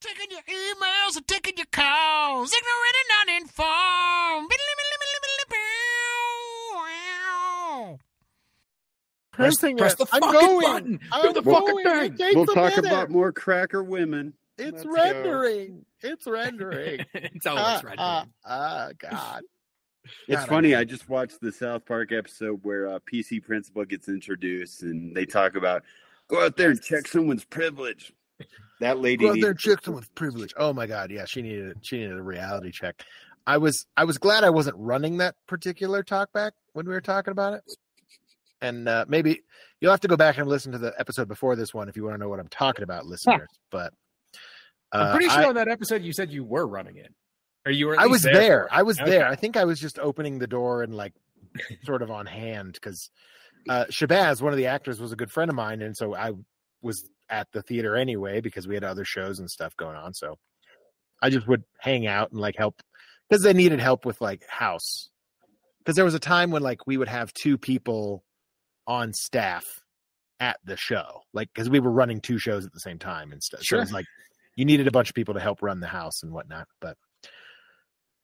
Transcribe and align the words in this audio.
Taking 0.00 0.30
your 0.30 0.42
emails 0.42 1.16
and 1.16 1.26
taking 1.26 1.54
your 1.56 1.66
calls. 1.72 2.52
Ignorant 2.52 2.96
and 3.02 3.28
uninformed. 3.42 4.50
Pressing 9.32 9.76
press 9.76 9.92
it. 9.92 9.98
the 9.98 10.06
I'm 10.12 10.20
fucking 10.20 10.40
going. 10.40 10.60
button. 10.72 11.00
I'm 11.12 11.22
Do 11.22 11.32
the 11.32 11.42
fucking 11.42 11.82
going. 11.84 12.16
thing. 12.16 12.28
It 12.28 12.36
We'll 12.36 12.46
talk 12.46 12.76
minute. 12.76 12.86
about 12.90 13.10
more 13.10 13.32
cracker 13.32 13.84
women. 13.84 14.32
It's 14.56 14.72
Let's 14.72 14.84
go. 14.84 14.90
rendering. 14.92 15.84
It's 16.02 16.26
rendering. 16.26 17.04
it's 17.14 17.46
always 17.46 17.84
red. 17.84 17.94
ah, 17.98 18.26
ah, 18.44 18.88
God. 18.98 19.42
It's 20.26 20.40
God, 20.40 20.48
funny. 20.48 20.74
I- 20.74 20.80
I 20.80 20.84
just 20.84 21.08
watched 21.08 21.40
the 21.40 21.52
South 21.52 21.86
Park 21.86 22.10
episode 22.10 22.60
where 22.64 22.88
uh, 22.88 22.98
PC 23.12 23.44
Principal 23.44 23.84
gets 23.84 24.08
introduced, 24.08 24.82
and 24.82 25.14
they 25.14 25.24
talk 25.24 25.54
about 25.54 25.84
go 26.26 26.44
out 26.44 26.56
there 26.56 26.70
and 26.70 26.82
check 26.82 27.06
someone's 27.06 27.44
privilege. 27.44 28.12
That 28.80 28.98
lady. 28.98 29.24
Go 29.24 29.30
out 29.30 29.34
needs- 29.34 29.42
there 29.44 29.50
and 29.50 29.58
check 29.58 29.86
with 29.86 30.14
privilege. 30.14 30.54
Oh 30.56 30.72
my 30.72 30.86
God. 30.86 31.10
Yeah, 31.10 31.24
she 31.24 31.42
needed 31.42 31.78
she 31.82 31.98
needed 31.98 32.16
a 32.16 32.22
reality 32.22 32.70
check. 32.70 33.02
I 33.46 33.58
was 33.58 33.86
I 33.96 34.04
was 34.04 34.18
glad 34.18 34.44
I 34.44 34.50
wasn't 34.50 34.76
running 34.78 35.18
that 35.18 35.34
particular 35.46 36.02
talkback 36.02 36.52
when 36.74 36.86
we 36.86 36.92
were 36.92 37.00
talking 37.00 37.32
about 37.32 37.54
it. 37.54 37.62
And 38.60 38.88
uh, 38.88 39.04
maybe 39.08 39.42
you'll 39.80 39.92
have 39.92 40.00
to 40.00 40.08
go 40.08 40.16
back 40.16 40.36
and 40.38 40.48
listen 40.48 40.72
to 40.72 40.78
the 40.78 40.92
episode 40.98 41.28
before 41.28 41.54
this 41.56 41.72
one 41.72 41.88
if 41.88 41.96
you 41.96 42.02
want 42.04 42.14
to 42.14 42.18
know 42.18 42.28
what 42.28 42.40
I'm 42.40 42.48
talking 42.48 42.82
about, 42.82 43.06
listeners. 43.06 43.48
But 43.70 43.92
I'm 44.92 45.08
uh, 45.08 45.14
pretty 45.14 45.28
sure 45.30 45.44
I- 45.44 45.48
on 45.48 45.54
that 45.54 45.68
episode 45.68 46.02
you 46.02 46.12
said 46.12 46.30
you 46.32 46.44
were 46.44 46.66
running 46.66 46.96
it, 46.96 47.12
or 47.66 47.72
you 47.72 47.86
were. 47.86 47.98
I 47.98 48.06
was 48.06 48.22
there. 48.22 48.34
there. 48.34 48.68
I 48.70 48.82
was 48.82 49.00
Okay. 49.00 49.10
there. 49.10 49.26
I 49.28 49.36
think 49.36 49.56
I 49.56 49.64
was 49.64 49.78
just 49.80 49.98
opening 49.98 50.38
the 50.40 50.46
door 50.46 50.82
and 50.82 50.94
like 50.94 51.12
sort 51.84 52.02
of 52.02 52.10
on 52.10 52.26
hand 52.26 52.72
because 52.74 53.10
uh, 53.68 53.84
Shabazz, 53.90 54.42
one 54.42 54.52
of 54.52 54.56
the 54.56 54.66
actors, 54.66 55.00
was 55.00 55.12
a 55.12 55.16
good 55.16 55.30
friend 55.30 55.48
of 55.48 55.54
mine, 55.54 55.80
and 55.80 55.96
so 55.96 56.14
I 56.14 56.32
was 56.82 57.08
at 57.28 57.48
the 57.52 57.62
theater 57.62 57.96
anyway 57.96 58.40
because 58.40 58.66
we 58.66 58.74
had 58.74 58.84
other 58.84 59.04
shows 59.04 59.38
and 59.38 59.50
stuff 59.50 59.76
going 59.76 59.96
on. 59.96 60.14
So 60.14 60.36
I 61.22 61.30
just 61.30 61.46
would 61.48 61.64
hang 61.78 62.06
out 62.06 62.30
and 62.30 62.40
like 62.40 62.56
help 62.56 62.80
because 63.28 63.42
they 63.42 63.52
needed 63.52 63.80
help 63.80 64.04
with 64.04 64.20
like 64.20 64.42
house. 64.48 65.10
Because 65.78 65.96
there 65.96 66.04
was 66.04 66.14
a 66.14 66.18
time 66.20 66.50
when 66.50 66.62
like 66.62 66.86
we 66.86 66.96
would 66.96 67.08
have 67.08 67.32
two 67.32 67.58
people 67.58 68.22
on 68.86 69.12
staff 69.12 69.64
at 70.40 70.58
the 70.64 70.76
show, 70.76 71.22
like 71.32 71.48
because 71.52 71.68
we 71.68 71.80
were 71.80 71.90
running 71.90 72.20
two 72.20 72.38
shows 72.38 72.64
at 72.64 72.72
the 72.72 72.80
same 72.80 72.98
time 72.98 73.32
and 73.32 73.42
stuff. 73.42 73.60
So 73.62 73.76
it 73.76 73.80
was 73.80 73.88
Sure. 73.90 73.98
like 73.98 74.06
you 74.56 74.64
needed 74.64 74.86
a 74.86 74.90
bunch 74.92 75.08
of 75.08 75.14
people 75.14 75.34
to 75.34 75.40
help 75.40 75.62
run 75.62 75.80
the 75.80 75.86
house 75.86 76.22
and 76.22 76.32
whatnot. 76.32 76.68
But 76.80 76.96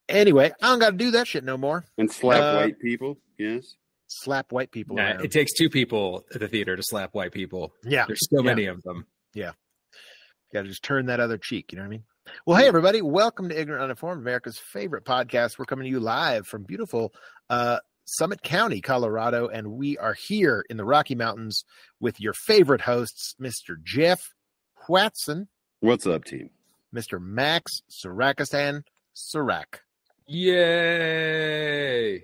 anyway, 0.09 0.53
I 0.63 0.69
don't 0.69 0.79
got 0.79 0.91
to 0.91 0.97
do 0.97 1.11
that 1.13 1.27
shit 1.27 1.45
no 1.45 1.57
more. 1.57 1.85
and 1.99 2.11
slap 2.11 2.41
Uh, 2.43 2.57
white 2.61 2.79
people. 2.79 3.19
Yes. 3.39 3.77
Slap 4.07 4.53
white 4.53 4.71
people. 4.71 4.97
Nah, 4.97 5.03
around. 5.13 5.25
it 5.25 5.33
takes 5.33 5.53
two 5.53 5.69
people 5.71 6.25
at 6.35 6.41
the 6.41 6.49
theater 6.49 6.77
to 6.77 6.83
slap 6.83 7.15
white 7.15 7.33
people. 7.33 7.75
yeah, 7.85 8.05
There's 8.07 8.29
so 8.31 8.39
Yeah. 8.41 8.43
many 8.47 8.67
of 8.67 8.83
them. 8.83 9.07
Yeah. 9.33 9.53
Got 10.53 10.63
to 10.63 10.69
just 10.69 10.85
turn 10.85 11.07
that 11.07 11.21
other 11.21 11.39
cheek. 11.39 11.73
You 11.73 11.77
know 11.79 11.83
what 11.83 11.89
I 11.89 11.91
mean? 11.91 12.05
Well, 12.47 12.57
hey 12.59 12.67
everybody, 12.67 13.03
welcome 13.03 13.49
to 13.51 13.61
Ignorant 13.61 13.83
Uninformed, 13.85 14.21
America's 14.23 14.59
favorite 14.59 15.05
podcast. 15.05 15.59
We're 15.59 15.65
coming 15.67 15.85
to 15.85 15.91
you 15.91 16.01
live 16.01 16.47
from 16.47 16.63
beautiful 16.63 17.13
uh, 17.51 17.81
Summit 18.07 18.43
County, 18.43 18.81
Colorado, 18.81 19.49
and 19.49 19.73
we 19.73 19.99
are 19.99 20.15
here 20.15 20.65
in 20.71 20.77
the 20.77 20.85
Rocky 20.85 21.15
Mountains 21.15 21.65
with 22.01 22.21
your 22.21 22.33
favorite 22.33 22.83
hosts, 22.83 23.35
Mr. 23.41 23.77
Jeff 23.83 24.33
Watson, 24.89 25.49
What's 25.81 26.07
up, 26.07 26.25
team? 26.25 26.51
Mr. 26.95 27.21
Max 27.21 27.81
Sarakistan 27.91 28.85
Sarak, 29.15 29.81
Yay! 30.27 32.23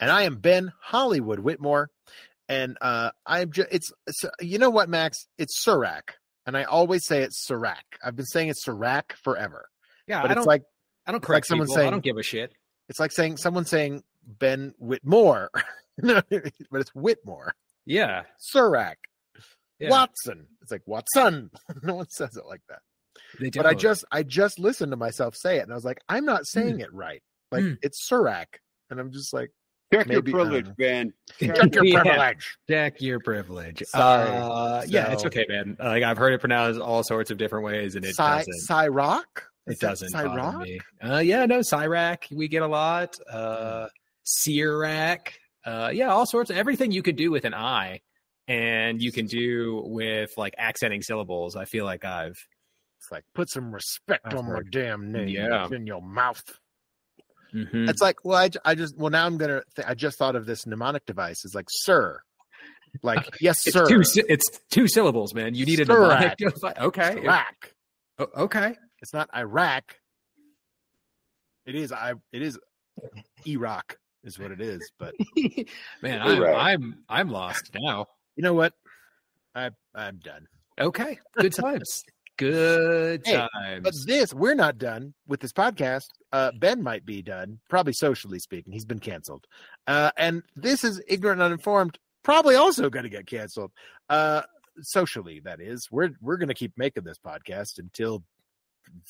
And 0.00 0.10
I 0.10 0.22
am 0.22 0.36
Ben 0.36 0.72
Hollywood 0.80 1.40
Whitmore. 1.40 1.90
And 2.48 2.78
uh, 2.80 3.10
I'm 3.26 3.52
just, 3.52 3.68
it's, 3.70 3.92
it's, 4.06 4.24
you 4.40 4.58
know 4.58 4.70
what, 4.70 4.88
Max? 4.88 5.26
It's 5.36 5.62
Sarak. 5.64 6.10
And 6.46 6.56
I 6.56 6.64
always 6.64 7.04
say 7.06 7.22
it's 7.22 7.46
Sarak. 7.46 7.82
I've 8.02 8.16
been 8.16 8.24
saying 8.26 8.48
it's 8.48 8.64
Sarak 8.66 9.12
forever. 9.22 9.68
Yeah, 10.06 10.22
But 10.22 10.30
I 10.30 10.34
it's 10.34 10.46
like, 10.46 10.62
I 11.06 11.12
don't 11.12 11.22
like 11.22 11.26
correct 11.26 11.46
someone 11.46 11.66
people. 11.68 11.82
I 11.86 11.90
don't 11.90 12.02
give 12.02 12.16
a 12.16 12.22
shit. 12.22 12.52
It's 12.88 12.98
like 12.98 13.12
saying 13.12 13.36
someone 13.36 13.66
saying 13.66 14.02
Ben 14.26 14.72
Whitmore, 14.78 15.50
No, 16.02 16.22
but 16.30 16.80
it's 16.80 16.94
Whitmore. 16.94 17.52
Yeah, 17.84 18.22
Surak, 18.54 18.94
yeah. 19.78 19.90
Watson. 19.90 20.46
It's 20.62 20.70
like 20.70 20.82
Watson. 20.86 21.50
no 21.82 21.96
one 21.96 22.08
says 22.08 22.36
it 22.36 22.46
like 22.46 22.60
that. 22.68 22.80
They 23.40 23.50
But 23.50 23.66
I 23.66 23.74
just 23.74 24.04
I 24.12 24.22
just 24.22 24.58
listened 24.58 24.92
to 24.92 24.96
myself 24.96 25.34
say 25.36 25.58
it, 25.58 25.62
and 25.62 25.72
I 25.72 25.74
was 25.74 25.84
like, 25.84 26.00
I'm 26.08 26.24
not 26.24 26.46
saying 26.46 26.80
it 26.80 26.92
right. 26.94 27.22
Like 27.50 27.64
Hmm. 27.64 27.72
it's 27.82 28.08
Surak, 28.10 28.46
and 28.90 29.00
I'm 29.00 29.10
just 29.12 29.34
like, 29.34 29.50
Check 29.92 30.06
Maybe, 30.08 30.30
your 30.30 30.40
privilege, 30.44 30.66
uh, 30.68 30.72
Ben. 30.76 31.12
check 31.40 31.74
your 31.74 31.84
Yeah. 31.84 32.02
privilege. 32.02 32.58
Check 32.68 33.00
your 33.00 33.20
privilege. 33.20 33.82
Sorry. 33.86 34.28
Uh, 34.30 34.82
yeah, 34.86 35.12
it's 35.12 35.24
okay, 35.24 35.46
man. 35.48 35.76
Like 35.78 36.02
I've 36.02 36.18
heard 36.18 36.34
it 36.34 36.40
pronounced 36.40 36.80
all 36.80 37.02
sorts 37.02 37.30
of 37.30 37.38
different 37.38 37.64
ways, 37.64 37.94
and 37.96 38.04
it 38.04 38.14
Cy- 38.14 38.44
doesn't. 38.44 38.68
Cyrock. 38.68 39.24
Is 39.66 39.74
It 39.76 39.80
doesn't 39.80 40.12
bother 40.12 40.28
Cyrock? 40.28 40.62
me. 40.62 40.80
Uh, 41.02 41.18
yeah, 41.18 41.46
no, 41.46 41.60
Cyrac 41.60 42.30
we 42.34 42.48
get 42.48 42.62
a 42.62 42.66
lot. 42.66 43.16
Uh, 43.30 43.88
Cyrac. 44.26 45.28
Uh, 45.64 45.90
yeah, 45.92 46.08
all 46.08 46.26
sorts 46.26 46.50
of 46.50 46.56
everything 46.56 46.92
you 46.92 47.02
could 47.02 47.16
do 47.16 47.30
with 47.30 47.44
an 47.44 47.54
I, 47.54 48.00
and 48.46 49.02
you 49.02 49.12
can 49.12 49.26
do 49.26 49.82
with 49.86 50.30
like 50.36 50.54
accenting 50.58 51.02
syllables. 51.02 51.56
I 51.56 51.64
feel 51.66 51.84
like 51.84 52.04
I've 52.04 52.38
It's 52.98 53.10
like 53.10 53.24
put 53.34 53.50
some 53.50 53.72
respect 53.74 54.26
I've 54.26 54.36
on 54.38 54.46
my 54.52 54.60
damn 54.70 55.12
name. 55.12 55.28
Yeah. 55.28 55.66
In 55.70 55.86
your 55.86 56.00
mouth. 56.02 56.42
Mhm. 57.54 57.88
It's 57.88 58.00
like, 58.02 58.16
well, 58.24 58.48
I 58.64 58.74
just, 58.74 58.96
well, 58.98 59.10
now 59.10 59.24
I'm 59.26 59.38
gonna. 59.38 59.62
Th- 59.76 59.86
I 59.88 59.94
just 59.94 60.18
thought 60.18 60.36
of 60.36 60.44
this 60.46 60.66
mnemonic 60.66 61.06
device. 61.06 61.44
It's 61.44 61.54
like, 61.54 61.66
sir, 61.70 62.20
like, 63.02 63.26
yes, 63.40 63.66
it's 63.66 63.74
sir. 63.74 63.86
two. 63.86 64.02
It's 64.28 64.60
two 64.70 64.86
syllables, 64.88 65.32
man. 65.34 65.54
You 65.54 65.64
need 65.66 65.80
a 65.80 65.84
mnemonic 65.86 66.36
device. 66.36 66.74
Okay. 66.80 67.22
Iraq. 67.22 67.72
O- 68.18 68.42
Okay. 68.44 68.76
It's 69.00 69.12
not 69.14 69.30
Iraq. 69.34 69.96
It 71.66 71.74
is. 71.74 71.92
I. 71.92 72.14
It 72.32 72.42
is 72.42 72.58
Iraq 73.46 73.96
is 74.24 74.38
what 74.38 74.50
it 74.50 74.60
is. 74.60 74.90
But 74.98 75.14
man, 76.02 76.20
I'm, 76.20 76.42
I'm 76.44 77.04
I'm 77.08 77.30
lost 77.30 77.70
now. 77.74 78.06
you 78.36 78.42
know 78.42 78.54
what? 78.54 78.72
I 79.54 79.70
I'm 79.94 80.18
done. 80.18 80.46
Okay. 80.80 81.18
Good 81.38 81.52
times. 81.52 82.04
Good 82.38 83.22
Hey, 83.24 83.46
times. 83.52 83.82
But 83.82 83.94
this, 84.06 84.32
we're 84.32 84.54
not 84.54 84.78
done 84.78 85.12
with 85.26 85.40
this 85.40 85.52
podcast. 85.52 86.06
Uh, 86.32 86.52
ben 86.56 86.82
might 86.82 87.04
be 87.04 87.20
done, 87.20 87.58
probably 87.68 87.92
socially 87.92 88.38
speaking. 88.38 88.72
He's 88.72 88.84
been 88.84 89.00
canceled. 89.00 89.46
Uh, 89.88 90.12
and 90.16 90.44
this 90.54 90.84
is 90.84 91.02
ignorant, 91.08 91.40
and 91.40 91.46
uninformed. 91.46 91.98
Probably 92.22 92.54
also 92.54 92.88
going 92.90 93.02
to 93.02 93.08
get 93.08 93.26
canceled. 93.26 93.72
Uh, 94.08 94.42
socially, 94.80 95.40
that 95.40 95.60
is. 95.60 95.88
We're 95.90 96.10
we're 96.20 96.36
going 96.36 96.48
to 96.48 96.54
keep 96.54 96.72
making 96.76 97.02
this 97.02 97.18
podcast 97.18 97.80
until 97.80 98.22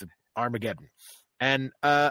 the 0.01 0.09
Armageddon. 0.35 0.89
And 1.39 1.71
uh, 1.83 2.11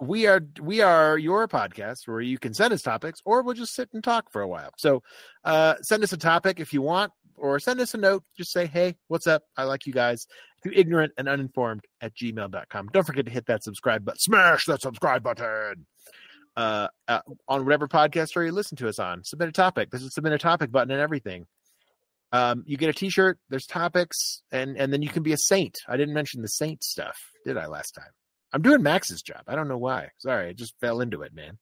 we 0.00 0.26
are 0.26 0.40
we 0.60 0.80
are 0.80 1.18
your 1.18 1.46
podcast 1.48 2.08
where 2.08 2.22
you 2.22 2.38
can 2.38 2.54
send 2.54 2.72
us 2.72 2.80
topics, 2.80 3.20
or 3.26 3.42
we'll 3.42 3.54
just 3.54 3.74
sit 3.74 3.90
and 3.92 4.02
talk 4.02 4.32
for 4.32 4.40
a 4.40 4.48
while. 4.48 4.70
So 4.78 5.02
uh, 5.44 5.74
send 5.82 6.02
us 6.02 6.14
a 6.14 6.16
topic 6.16 6.60
if 6.60 6.72
you 6.72 6.80
want, 6.80 7.12
or 7.40 7.58
send 7.58 7.80
us 7.80 7.94
a 7.94 7.98
note. 7.98 8.22
Just 8.36 8.52
say, 8.52 8.66
hey, 8.66 8.96
what's 9.08 9.26
up? 9.26 9.42
I 9.56 9.64
like 9.64 9.86
you 9.86 9.92
guys 9.92 10.26
to 10.62 10.78
ignorant 10.78 11.12
and 11.16 11.28
uninformed 11.28 11.82
at 12.00 12.14
gmail.com. 12.14 12.88
Don't 12.92 13.06
forget 13.06 13.24
to 13.26 13.30
hit 13.30 13.46
that 13.46 13.64
subscribe 13.64 14.04
button. 14.04 14.18
Smash 14.18 14.66
that 14.66 14.82
subscribe 14.82 15.22
button. 15.22 15.86
Uh, 16.56 16.88
uh, 17.08 17.20
on 17.48 17.64
whatever 17.64 17.88
podcast 17.88 18.36
or 18.36 18.44
you 18.44 18.52
listen 18.52 18.76
to 18.76 18.88
us 18.88 18.98
on. 18.98 19.24
Submit 19.24 19.48
a 19.48 19.52
topic. 19.52 19.90
There's 19.90 20.04
a 20.04 20.10
submit 20.10 20.32
a 20.32 20.38
topic 20.38 20.70
button 20.70 20.90
and 20.90 21.00
everything. 21.00 21.46
Um, 22.32 22.64
you 22.66 22.76
get 22.76 22.90
a 22.90 22.92
t-shirt, 22.92 23.38
there's 23.48 23.66
topics, 23.66 24.42
and 24.52 24.76
and 24.76 24.92
then 24.92 25.02
you 25.02 25.08
can 25.08 25.22
be 25.22 25.32
a 25.32 25.38
saint. 25.38 25.78
I 25.88 25.96
didn't 25.96 26.14
mention 26.14 26.42
the 26.42 26.48
saint 26.48 26.84
stuff, 26.84 27.16
did 27.44 27.56
I 27.56 27.66
last 27.66 27.92
time? 27.92 28.10
I'm 28.52 28.62
doing 28.62 28.82
Max's 28.82 29.22
job. 29.22 29.42
I 29.46 29.54
don't 29.54 29.68
know 29.68 29.78
why. 29.78 30.10
Sorry, 30.18 30.48
I 30.48 30.52
just 30.52 30.74
fell 30.80 31.00
into 31.00 31.22
it, 31.22 31.34
man. 31.34 31.58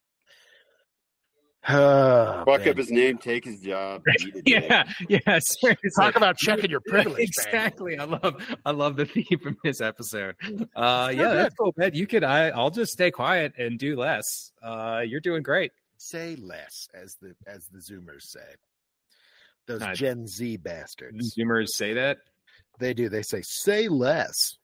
Oh, 1.68 2.42
Fuck 2.46 2.60
man. 2.60 2.68
up 2.70 2.76
his 2.78 2.90
name, 2.90 3.18
take 3.18 3.44
his 3.44 3.60
job. 3.60 4.02
eat 4.20 4.34
a 4.34 4.42
dick. 4.42 4.64
yeah, 4.68 4.84
yeah. 5.08 5.38
Seriously. 5.40 5.90
Talk 5.96 6.16
about 6.16 6.36
checking 6.38 6.70
your 6.70 6.80
privilege. 6.80 7.16
man. 7.18 7.20
exactly. 7.26 7.98
I 7.98 8.04
love 8.04 8.36
I 8.64 8.70
love 8.70 8.96
the 8.96 9.04
theme 9.06 9.38
from 9.42 9.56
this 9.62 9.80
episode. 9.80 10.34
Uh 10.74 11.06
So 11.06 11.10
yeah, 11.10 11.34
that's 11.34 11.54
cool, 11.56 11.74
man. 11.76 11.92
You 11.94 12.06
could 12.06 12.24
I 12.24 12.48
I'll 12.48 12.70
just 12.70 12.92
stay 12.92 13.10
quiet 13.10 13.52
and 13.58 13.78
do 13.78 13.96
less. 13.96 14.24
Uh 14.62 15.02
you're 15.06 15.20
doing 15.20 15.42
great. 15.42 15.72
Say 15.98 16.36
less, 16.36 16.88
as 16.94 17.16
the 17.20 17.34
as 17.46 17.66
the 17.72 17.78
Zoomers 17.80 18.22
say. 18.22 18.40
Those 19.66 19.82
Uh, 19.82 19.92
Gen 19.94 20.26
Z 20.26 20.56
bastards. 20.58 21.34
Zoomers 21.36 21.66
say 21.74 21.92
that. 21.94 22.18
They 22.78 22.94
do. 22.94 23.08
They 23.08 23.22
say 23.22 23.42
say 23.42 23.88
less. 23.88 24.56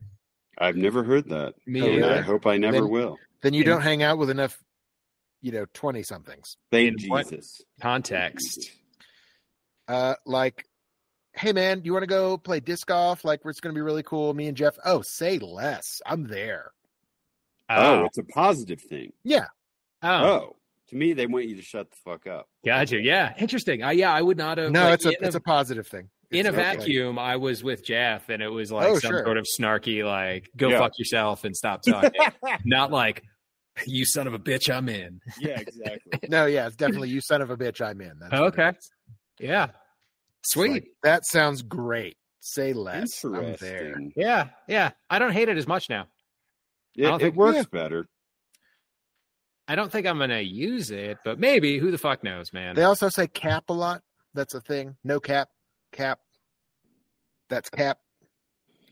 I've 0.56 0.76
never 0.76 1.02
heard 1.02 1.29
that. 1.31 1.55
Me 1.67 1.81
and 1.81 1.96
really? 1.96 2.14
I 2.14 2.20
hope 2.20 2.46
I 2.46 2.56
never 2.56 2.79
Then- 2.82 2.88
will. 2.88 3.19
Then 3.43 3.52
you 3.52 3.62
In- 3.62 3.67
don't 3.69 3.82
hang 3.82 4.02
out 4.02 4.17
with 4.17 4.31
enough, 4.31 4.56
you 5.44 5.52
know, 5.52 5.67
twenty 5.75 6.02
somethings. 6.02 6.56
Thank 6.73 7.02
in 7.02 7.08
what- 7.11 7.29
Jesus. 7.29 7.61
Context. 7.81 8.70
Uh, 9.87 10.14
like, 10.25 10.64
hey 11.35 11.52
man, 11.52 11.82
you 11.85 11.93
want 11.93 12.02
to 12.02 12.06
go 12.08 12.38
play 12.38 12.61
disc 12.61 12.87
golf? 12.87 13.25
Like, 13.25 13.41
it's 13.44 13.61
going 13.61 13.75
to 13.75 13.79
be 13.79 13.82
really 13.82 14.02
cool. 14.02 14.32
Me 14.32 14.46
and 14.49 14.56
Jeff. 14.56 14.76
Oh, 14.85 15.02
say 15.05 15.38
less. 15.38 16.00
I'm 16.06 16.26
there. 16.26 16.73
Oh, 17.69 18.05
it's 18.05 18.19
a 18.19 18.25
positive 18.25 18.81
thing. 18.81 19.12
Yeah. 19.23 19.46
oh, 20.02 20.08
Oh, 20.25 20.56
to 20.88 20.96
me, 20.96 21.12
they 21.12 21.26
want 21.26 21.46
you 21.46 21.56
to 21.56 21.62
shut 21.62 21.91
the 21.91 21.96
fuck 22.05 22.26
up. 22.26 22.46
gotcha. 22.64 23.00
Yeah, 23.00 23.35
interesting. 23.38 23.82
Uh, 23.82 23.91
yeah, 23.91 24.12
I 24.12 24.23
would 24.23 24.37
not 24.38 24.58
have. 24.58 24.70
No, 24.70 24.85
like, 24.85 24.94
it's 24.94 25.06
a 25.06 25.12
it's 25.25 25.35
a 25.35 25.41
positive 25.41 25.87
thing. 25.87 26.08
in 26.31 26.46
a 26.46 26.49
It's 26.50 26.58
okay. 26.58 26.76
vacuum, 26.76 27.19
I 27.19 27.37
was 27.37 27.62
with 27.62 27.85
Jeff, 27.85 28.29
and 28.31 28.43
it 28.43 28.49
was 28.49 28.73
like 28.73 28.87
Oh, 28.88 28.99
some 28.99 29.11
sure. 29.11 29.25
sort 29.25 29.37
of 29.38 29.46
snarky, 29.58 30.05
like 30.05 30.49
"go 30.56 30.69
Yeah. 30.70 30.79
fuck 30.79 30.93
yourself 30.99 31.44
and 31.44 31.55
stop 31.56 31.82
talking," 31.87 32.11
not 32.64 32.91
like 32.91 33.23
"you 33.87 34.05
son 34.06 34.26
of 34.26 34.35
a 34.35 34.38
bitch, 34.38 34.73
I'm 34.73 34.88
in." 34.88 35.21
Yeah, 35.41 35.61
exactly. 35.61 36.21
No, 36.29 36.47
yeah, 36.47 36.67
it's 36.67 36.76
definitely 36.76 37.11
you 37.11 37.21
son 37.21 37.43
of 37.43 37.50
a 37.50 37.56
bitch. 37.56 37.81
I'm 37.81 38.00
in. 38.00 38.12
That's 38.21 38.32
Okay. 38.35 38.73
Yeah, 39.41 39.69
sweet. 40.44 40.71
like, 40.71 40.87
that 41.03 41.26
sounds 41.26 41.62
great. 41.62 42.17
Say 42.41 42.73
less. 42.73 43.25
I'm 43.25 43.32
there. 43.32 43.87
Interesting. 43.87 44.12
yeah, 44.17 44.49
yeah. 44.69 44.91
I 45.11 45.19
don't 45.19 45.32
hate 45.32 45.49
it 45.49 45.56
as 45.56 45.67
much 45.67 45.88
now. 45.91 46.06
It, 46.97 47.03
don't 47.03 47.21
it 47.21 47.25
think- 47.25 47.37
works 47.37 47.56
yeah. 47.56 47.62
better. 47.73 48.06
I 49.67 49.77
don't 49.77 49.91
think 49.91 50.06
I'm 50.06 50.19
gonna 50.19 50.41
use 50.41 50.91
it, 50.91 51.19
but 51.25 51.41
maybe. 51.41 51.79
Who 51.79 51.91
the 51.91 51.97
fuck 51.99 52.23
knows, 52.23 52.53
man? 52.53 52.75
They 52.75 52.82
also 52.85 53.09
say 53.09 53.27
cap 53.27 53.65
a 53.70 53.73
lot. 53.73 54.03
That's 54.35 54.53
a 54.55 54.61
thing. 54.61 54.97
No 55.05 55.20
cap. 55.20 55.49
Cap. 55.93 56.19
That's 57.49 57.70
cap. 57.70 57.99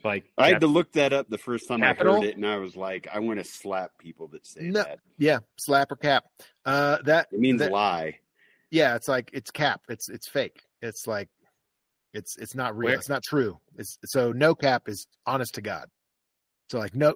Like 0.05 0.25
I 0.39 0.49
had 0.49 0.61
to 0.61 0.67
look 0.67 0.93
that 0.93 1.13
up 1.13 1.29
the 1.29 1.39
first 1.39 1.69
time 1.69 1.83
I 1.83 1.95
heard 1.95 2.25
it, 2.25 2.37
and 2.37 2.47
I 2.47 2.57
was 2.57 2.77
like, 2.77 3.09
I 3.13 3.19
want 3.21 3.39
to 3.39 3.45
slap 3.45 3.93
people 3.99 4.29
that 4.29 4.47
say 4.47 4.63
No. 4.63 4.83
that. 4.83 4.99
Yeah, 5.19 5.39
slap 5.57 5.91
or 5.93 5.97
cap. 5.97 6.25
Uh, 6.65 6.99
that 7.05 7.29
It 7.33 7.41
means 7.41 7.61
that- 7.61 7.73
lie. 7.73 8.19
yeah, 8.71 8.95
it's 8.97 9.09
like 9.09 9.31
it's 9.33 9.51
cap. 9.51 9.83
It's 9.89 10.09
it's 10.09 10.29
fake. 10.29 10.63
It's 10.81 11.07
like 11.07 11.29
it's 12.13 12.37
it's 12.37 12.55
not 12.55 12.77
real. 12.77 12.89
Where- 12.91 12.99
It's 12.99 13.09
not 13.09 13.23
true. 13.23 13.59
It's 13.77 13.99
so 14.05 14.33
no 14.33 14.55
cap 14.55 14.89
is 14.89 15.07
honest 15.27 15.55
to 15.55 15.61
God. 15.63 15.89
So 16.71 16.79
like 16.79 16.95
no, 16.95 17.15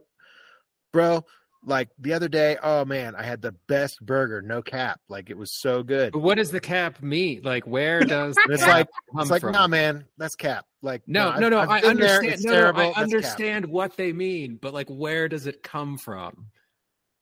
bro. 0.93 1.25
Like 1.69 1.89
the 1.99 2.13
other 2.13 2.29
day, 2.29 2.57
oh 2.63 2.85
man, 2.85 3.17
I 3.17 3.25
had 3.25 3.43
the 3.43 3.51
best 3.67 4.01
burger, 4.01 4.41
no 4.41 4.63
cap. 4.63 5.01
Like 5.09 5.31
it 5.31 5.37
was 5.37 5.53
so 5.53 5.83
good. 5.83 6.13
But 6.13 6.21
what 6.21 6.37
does 6.37 6.53
the 6.53 6.61
cap 6.61 7.03
mean? 7.03 7.43
Like, 7.43 7.67
where 7.67 8.01
does 8.05 8.37
It's 8.49 8.63
cap 8.63 8.89
like 9.15 9.23
it's 9.23 9.31
like 9.31 9.41
from? 9.43 9.53
nah, 9.53 9.67
man, 9.67 10.05
that's 10.17 10.37
cap. 10.37 10.65
Like 10.81 11.03
No, 11.09 11.37
no, 11.39 11.49
no. 11.49 11.59
I've 11.59 11.69
I 11.69 11.81
understand. 11.81 12.41
No, 12.45 12.71
no. 12.71 12.79
I 12.81 12.93
understand 12.93 13.67
what 13.67 13.97
they 13.97 14.13
mean, 14.13 14.59
but 14.63 14.73
like, 14.75 14.89
where 14.89 15.29
does 15.29 15.49
it 15.49 15.65
come 15.65 15.99
from? 15.99 16.47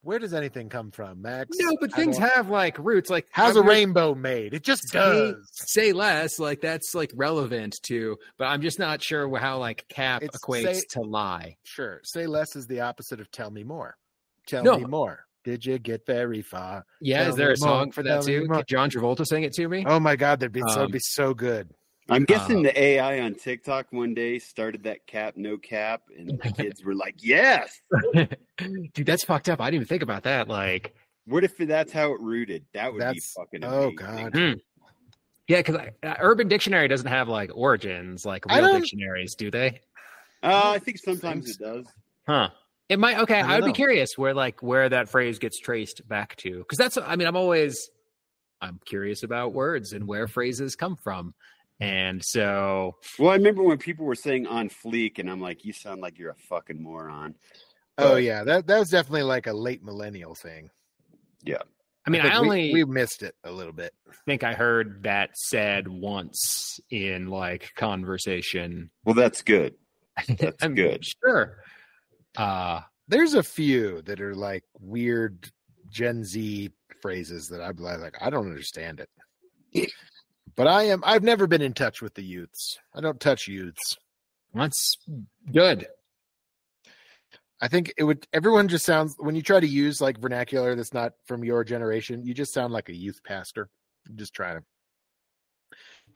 Where 0.02 0.18
does 0.18 0.34
anything 0.34 0.68
come 0.68 0.90
from, 0.90 1.22
Max? 1.22 1.56
No, 1.58 1.74
but 1.80 1.90
things 1.94 2.18
have 2.18 2.50
like 2.50 2.78
roots. 2.78 3.08
Like, 3.08 3.26
How's 3.30 3.56
a 3.56 3.60
not- 3.60 3.68
rainbow 3.70 4.14
made? 4.14 4.52
It 4.52 4.62
just 4.62 4.90
Say- 4.90 4.98
does. 4.98 5.36
Say 5.52 5.92
less. 5.94 6.38
Like 6.38 6.60
that's 6.60 6.94
like 6.94 7.10
relevant 7.14 7.76
to, 7.84 8.18
but 8.36 8.44
I'm 8.44 8.60
just 8.60 8.78
not 8.78 9.02
sure 9.02 9.34
how 9.38 9.56
like 9.56 9.86
cap 9.88 10.22
It's- 10.22 10.38
equates 10.38 10.74
say- 10.74 10.84
to 10.90 11.00
lie. 11.00 11.56
Sure. 11.64 12.02
Say 12.04 12.26
less 12.26 12.54
is 12.56 12.66
the 12.66 12.80
opposite 12.80 13.18
of 13.20 13.30
tell 13.30 13.50
me 13.50 13.64
more. 13.64 13.96
Tell 14.46 14.64
No. 14.64 14.78
me 14.78 14.84
more. 14.84 15.26
Did 15.44 15.64
you 15.66 15.78
get 15.78 16.06
very 16.06 16.40
far? 16.42 16.86
Yeah, 17.00 17.20
Tell 17.24 17.30
is 17.30 17.36
there 17.36 17.50
a 17.52 17.56
song 17.56 17.84
more, 17.86 17.92
for 17.92 18.02
that 18.02 18.14
tell 18.14 18.22
too? 18.22 18.46
more. 18.46 18.56
Could 18.58 18.68
John 18.68 18.90
Travolta 18.90 19.26
sing 19.26 19.42
it 19.44 19.52
to 19.54 19.68
me? 19.68 19.84
Oh 19.86 20.00
my 20.00 20.16
god, 20.16 20.40
that'd 20.40 20.52
be 20.52 20.60
so 20.60 20.68
Um, 20.68 20.78
it'd 20.80 20.92
be 20.92 20.98
so 21.00 21.34
good. 21.34 21.70
I'm 22.08 22.24
guessing 22.24 22.58
Uh, 22.58 22.62
the 22.70 22.80
AI 22.82 23.20
on 23.20 23.34
TikTok 23.34 23.86
one 23.90 24.12
day 24.14 24.38
started 24.38 24.82
that 24.84 25.06
cap, 25.06 25.34
no 25.36 25.56
cap, 25.56 26.02
and 26.16 26.28
the 26.38 26.52
kids 26.52 26.84
were 26.84 26.94
like, 26.94 27.14
"Yes." 27.18 27.80
Dude, 28.58 29.06
that's 29.06 29.24
fucked 29.24 29.48
up. 29.48 29.60
I 29.60 29.66
didn't 29.66 29.76
even 29.76 29.86
think 29.88 30.02
about 30.02 30.22
that. 30.24 30.48
Like, 30.48 30.94
What 31.26 31.44
if 31.44 31.56
that's 31.56 31.92
how 31.92 32.12
it 32.12 32.20
rooted? 32.20 32.64
That 32.74 32.92
would 32.92 33.00
That's- 33.00 33.34
be 33.34 33.40
fucking. 33.60 33.64
oh. 33.64 33.90
God. 33.90 34.32
hmm. 34.34 34.52
yeah, 35.48 35.58
because 35.58 35.76
uh, 35.76 36.14
Urban 36.20 36.48
Dictionary 36.48 36.88
doesn't 36.88 37.06
have 37.08 37.28
like 37.28 37.50
origins 37.54 38.24
like 38.26 38.44
real 38.46 38.72
dictionaries, 38.78 39.34
do 39.34 39.50
they? 39.50 39.80
Uh, 40.42 40.72
I 40.74 40.78
think 40.78 40.98
sometimes 40.98 41.50
it 41.50 41.58
does. 41.58 41.86
Huh. 42.26 42.50
It 42.88 42.98
might 42.98 43.18
okay. 43.20 43.40
I 43.40 43.46
I, 43.46 43.50
don't 43.58 43.62
would 43.62 43.66
be 43.68 43.72
curious 43.76 44.10
where 44.16 44.34
like 44.34 44.62
where 44.62 44.88
that 44.88 45.08
phrase 45.08 45.38
gets 45.38 45.58
traced 45.58 46.06
back 46.06 46.36
to. 46.36 46.58
Because 46.58 46.78
that's 46.78 46.98
I 46.98 47.16
mean, 47.16 47.26
I'm 47.26 47.36
always 47.36 47.90
I'm 48.60 48.80
curious 48.84 49.22
about 49.22 49.52
words 49.54 49.92
and 49.92 50.06
where 50.06 50.26
phrases 50.28 50.76
come 50.76 50.96
from. 50.96 51.34
And 51.80 52.22
so 52.24 52.96
Well, 53.18 53.30
I 53.30 53.34
remember 53.36 53.62
when 53.62 53.78
people 53.78 54.06
were 54.06 54.14
saying 54.14 54.46
"on 54.46 54.68
fleek," 54.68 55.18
and 55.18 55.30
I'm 55.30 55.40
like, 55.40 55.64
"You 55.64 55.72
sound 55.72 56.00
like 56.02 56.18
you're 56.18 56.30
a 56.30 56.36
fucking 56.48 56.80
moron." 56.82 57.34
Oh 57.98 58.12
But- 58.14 58.22
yeah, 58.22 58.44
that 58.44 58.66
that 58.66 58.78
was 58.78 58.90
definitely 58.90 59.22
like 59.24 59.46
a 59.46 59.52
late 59.52 59.82
millennial 59.82 60.34
thing. 60.34 60.70
Yeah, 61.42 61.58
I 62.06 62.10
mean, 62.10 62.22
think 62.22 62.32
I 62.34 62.40
we- 62.40 62.46
only 62.46 62.72
we, 62.74 62.84
missed 62.84 63.22
it 63.22 63.34
a 63.44 63.50
little 63.50 63.72
bit. 63.72 63.92
think 64.24 64.44
I 64.44 64.54
heard 64.54 65.02
that 65.02 65.36
said 65.36 65.88
once 65.88 66.78
in 66.90 67.26
like 67.28 67.72
conversation. 67.74 68.90
Well, 69.04 69.14
that's 69.14 69.42
good. 69.42 69.74
That's 70.28 70.62
I'm 70.62 70.74
good. 70.76 71.04
Sure. 71.04 71.56
Uh 72.36 72.80
There's 73.08 73.34
a 73.34 73.42
few 73.42 74.02
that 74.02 74.20
are 74.20 74.34
like 74.34 74.64
weird 74.80 75.50
Gen 75.90 76.24
Z 76.24 76.70
phrases 77.00 77.48
that 77.48 77.60
I'm 77.60 77.76
like, 77.76 78.16
I 78.20 78.30
don't 78.30 78.46
understand 78.46 79.00
it. 79.00 79.90
But 80.56 80.66
I 80.68 80.84
am 80.84 81.02
I've 81.04 81.22
never 81.22 81.46
been 81.46 81.62
in 81.62 81.74
touch 81.74 82.00
with 82.00 82.14
the 82.14 82.22
youths. 82.22 82.78
I 82.94 83.00
don't 83.00 83.20
touch 83.20 83.48
youths. 83.48 83.96
that's 84.54 84.96
good. 85.50 85.86
I 87.60 87.68
think 87.68 87.92
it 87.96 88.04
would 88.04 88.26
everyone 88.32 88.68
just 88.68 88.84
sounds 88.84 89.14
when 89.18 89.34
you 89.34 89.42
try 89.42 89.58
to 89.58 89.66
use 89.66 90.00
like 90.00 90.18
vernacular 90.18 90.74
that's 90.74 90.92
not 90.94 91.12
from 91.26 91.44
your 91.44 91.64
generation, 91.64 92.24
you 92.24 92.34
just 92.34 92.52
sound 92.52 92.72
like 92.72 92.88
a 92.88 92.94
youth 92.94 93.20
pastor. 93.24 93.68
You 94.08 94.16
just 94.16 94.34
trying 94.34 94.58
to 94.58 94.64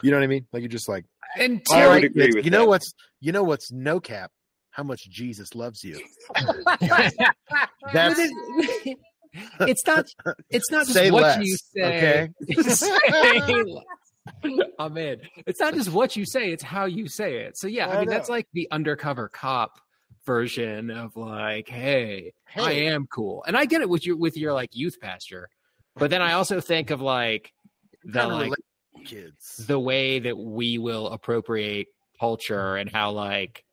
you 0.03 0.11
know 0.11 0.19
what 0.19 0.25
I 0.25 0.29
mean? 0.29 0.47
Like 0.53 0.63
you're 0.63 0.69
just 0.69 0.89
like, 0.89 1.05
And 1.37 1.61
I 1.73 1.89
would 1.89 2.05
agree 2.05 2.31
with 2.35 2.45
you 2.45 2.51
know 2.51 2.61
that. 2.61 2.69
what's 2.69 2.93
you 3.21 3.33
know 3.33 3.43
what's 3.43 3.73
no 3.73 3.99
cap? 3.99 4.31
How 4.79 4.85
much 4.85 5.11
Jesus 5.11 5.57
loves 5.57 5.83
you. 5.83 6.01
That's 7.93 8.21
it's 9.61 9.85
not 9.85 10.07
it's 10.51 10.71
not 10.71 10.87
just 10.87 10.93
Say 10.93 11.11
what 11.11 11.23
less, 11.23 11.45
you 11.45 11.57
say. 11.57 12.29
okay? 12.49 12.63
Say 12.63 13.41
less. 13.41 13.85
Oh, 14.45 14.63
I'm 14.79 14.97
in. 14.97 15.21
It's 15.49 15.59
not 15.59 15.75
just 15.75 15.91
what 15.91 16.15
you 16.15 16.25
say, 16.25 16.53
it's 16.53 16.63
how 16.63 16.85
you 16.85 17.09
say 17.09 17.39
it. 17.39 17.59
So 17.59 17.67
yeah, 17.67 17.89
I, 17.89 17.97
I 17.97 17.99
mean 18.01 18.09
that's 18.09 18.29
like 18.29 18.47
the 18.53 18.69
undercover 18.71 19.29
cop 19.29 19.81
version 20.25 20.91
of 20.91 21.17
like, 21.17 21.69
hey, 21.69 22.33
I 22.55 22.73
am 22.73 23.09
cool. 23.13 23.43
And 23.49 23.57
I 23.57 23.65
get 23.65 23.81
it 23.81 23.89
with 23.89 24.07
your 24.07 24.17
with 24.17 24.37
your 24.37 24.53
like 24.53 24.77
youth 24.77 25.01
pastor. 25.01 25.49
But 25.97 26.11
then 26.11 26.23
I 26.23 26.35
also 26.35 26.61
think 26.61 26.91
of 26.91 27.01
like 27.01 27.51
the 28.05 28.29
like 28.29 28.53
kids. 29.05 29.57
the 29.67 29.81
way 29.81 30.21
that 30.21 30.39
we 30.39 30.79
will 30.79 31.09
appropriate 31.09 31.89
culture 32.21 32.77
and 32.77 32.89
how 32.89 33.11
like 33.11 33.65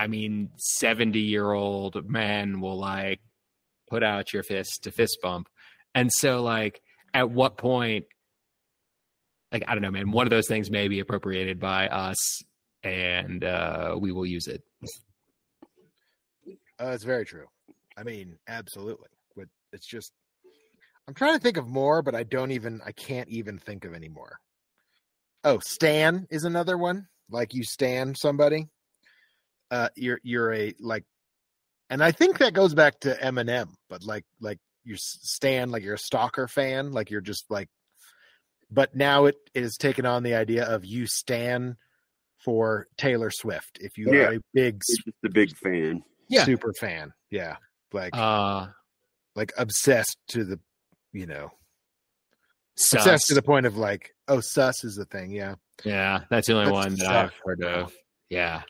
i 0.00 0.06
mean 0.06 0.50
70 0.56 1.20
year 1.20 1.52
old 1.52 2.08
men 2.08 2.60
will 2.60 2.78
like 2.78 3.20
put 3.88 4.02
out 4.02 4.32
your 4.32 4.42
fist 4.42 4.84
to 4.84 4.90
fist 4.90 5.18
bump 5.22 5.48
and 5.94 6.10
so 6.12 6.42
like 6.42 6.80
at 7.14 7.30
what 7.30 7.56
point 7.56 8.06
like 9.52 9.64
i 9.68 9.74
don't 9.74 9.82
know 9.82 9.90
man 9.90 10.10
one 10.10 10.26
of 10.26 10.30
those 10.30 10.48
things 10.48 10.70
may 10.70 10.88
be 10.88 11.00
appropriated 11.00 11.60
by 11.60 11.86
us 11.88 12.42
and 12.82 13.44
uh 13.44 13.96
we 13.98 14.10
will 14.12 14.26
use 14.26 14.46
it 14.46 14.62
Uh, 16.80 16.92
it's 16.94 17.04
very 17.04 17.26
true. 17.26 17.44
I 17.98 18.04
mean, 18.04 18.38
absolutely. 18.48 19.10
But 19.36 19.48
it's 19.74 19.86
just, 19.86 20.12
I'm 21.06 21.12
trying 21.12 21.34
to 21.34 21.38
think 21.38 21.58
of 21.58 21.68
more, 21.68 22.00
but 22.00 22.14
I 22.14 22.22
don't 22.22 22.52
even, 22.52 22.80
I 22.86 22.92
can't 22.92 23.28
even 23.28 23.58
think 23.58 23.84
of 23.84 23.92
any 23.92 24.08
more. 24.08 24.38
Oh, 25.44 25.58
Stan 25.62 26.26
is 26.30 26.44
another 26.44 26.78
one. 26.78 27.08
Like 27.30 27.52
you 27.52 27.64
stan 27.64 28.14
somebody. 28.14 28.68
Uh, 29.70 29.88
you're 29.96 30.20
you're 30.22 30.52
a 30.52 30.74
like, 30.80 31.04
and 31.88 32.02
I 32.02 32.12
think 32.12 32.38
that 32.38 32.54
goes 32.54 32.74
back 32.74 33.00
to 33.00 33.14
Eminem. 33.14 33.68
But 33.88 34.02
like 34.04 34.24
like 34.40 34.58
you 34.84 34.96
stand 34.98 35.70
like 35.70 35.82
you're 35.82 35.94
a 35.94 35.98
stalker 35.98 36.48
fan. 36.48 36.92
Like 36.92 37.10
you're 37.10 37.20
just 37.20 37.44
like, 37.50 37.68
but 38.70 38.94
now 38.96 39.26
it 39.26 39.36
is 39.54 39.76
taken 39.76 40.06
on 40.06 40.22
the 40.22 40.34
idea 40.34 40.64
of 40.64 40.84
you 40.84 41.06
stand 41.06 41.76
for 42.44 42.86
Taylor 42.96 43.30
Swift. 43.30 43.78
If 43.80 43.98
you 43.98 44.12
Yeah. 44.12 44.18
are 44.28 44.34
a 44.34 44.38
big 44.54 44.82
You're 44.88 45.04
just 45.04 45.24
a 45.24 45.28
big 45.30 45.56
fan. 45.56 46.02
Yeah. 46.28 46.44
super 46.44 46.72
fan. 46.72 47.12
Yeah. 47.30 47.56
Like 47.92 48.16
uh 48.16 48.66
like 49.36 49.52
obsessed 49.58 50.16
to 50.28 50.44
the 50.44 50.58
you 51.12 51.26
know 51.26 51.50
sus. 52.76 53.00
obsessed 53.00 53.26
to 53.26 53.34
the 53.34 53.42
point 53.42 53.66
of 53.66 53.76
like, 53.76 54.10
oh 54.28 54.40
sus 54.40 54.84
is 54.84 54.94
the 54.96 55.04
thing, 55.04 55.30
yeah. 55.32 55.54
yeah 55.84 56.20
that's 56.30 56.46
the 56.46 56.54
only 56.54 56.64
That's 56.66 56.74
one 56.74 56.90
that 56.94 56.98
sus. 56.98 57.08
i've 57.08 57.34
heard 57.44 57.62
of 57.64 57.92
yeah 58.28 58.62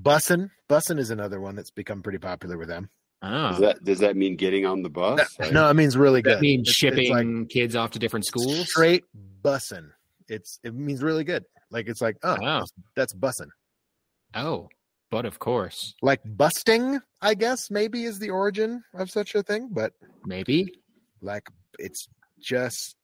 Bussin. 0.00 0.50
Bussin 0.68 0.98
is 0.98 1.10
another 1.10 1.40
one 1.40 1.54
that's 1.56 1.70
become 1.70 2.02
pretty 2.02 2.18
popular 2.18 2.56
with 2.58 2.68
them. 2.68 2.88
oh 3.22 3.50
Does 3.50 3.60
that 3.60 3.84
does 3.84 3.98
that 4.00 4.16
mean 4.16 4.36
getting 4.36 4.66
on 4.66 4.82
the 4.82 4.90
bus? 4.90 5.20
Or- 5.38 5.50
No, 5.52 5.68
it 5.70 5.74
means 5.74 5.96
really 5.96 6.22
good. 6.22 6.36
that 6.36 6.40
means 6.40 6.68
It's- 6.68 6.74
shipping 6.76 7.12
it's 7.12 7.42
like 7.42 7.48
kids 7.48 7.76
off 7.76 7.92
to 7.92 7.98
different 7.98 8.26
schools 8.26 8.68
straight 8.70 9.04
bussin. 9.42 9.90
It's 10.28 10.58
it 10.64 10.74
means 10.74 11.02
really 11.02 11.24
good. 11.24 11.44
Like 11.70 11.88
it's 11.88 12.00
like, 12.00 12.16
oh 12.22 12.36
Wow. 12.40 12.62
that's 12.96 13.14
bussin. 13.14 13.48
oh 14.34 14.68
but 15.10 15.24
of 15.26 15.38
course 15.38 15.94
Like 16.02 16.20
busting, 16.24 16.98
I 17.22 17.34
guess 17.34 17.70
maybe 17.70 18.04
is 18.04 18.18
the 18.18 18.30
origin 18.30 18.82
of 18.94 19.10
such 19.10 19.34
a 19.34 19.42
thing, 19.42 19.68
but 19.72 19.92
maybe 20.24 20.72
like 21.20 21.46
it's 21.78 22.08
just 22.40 22.96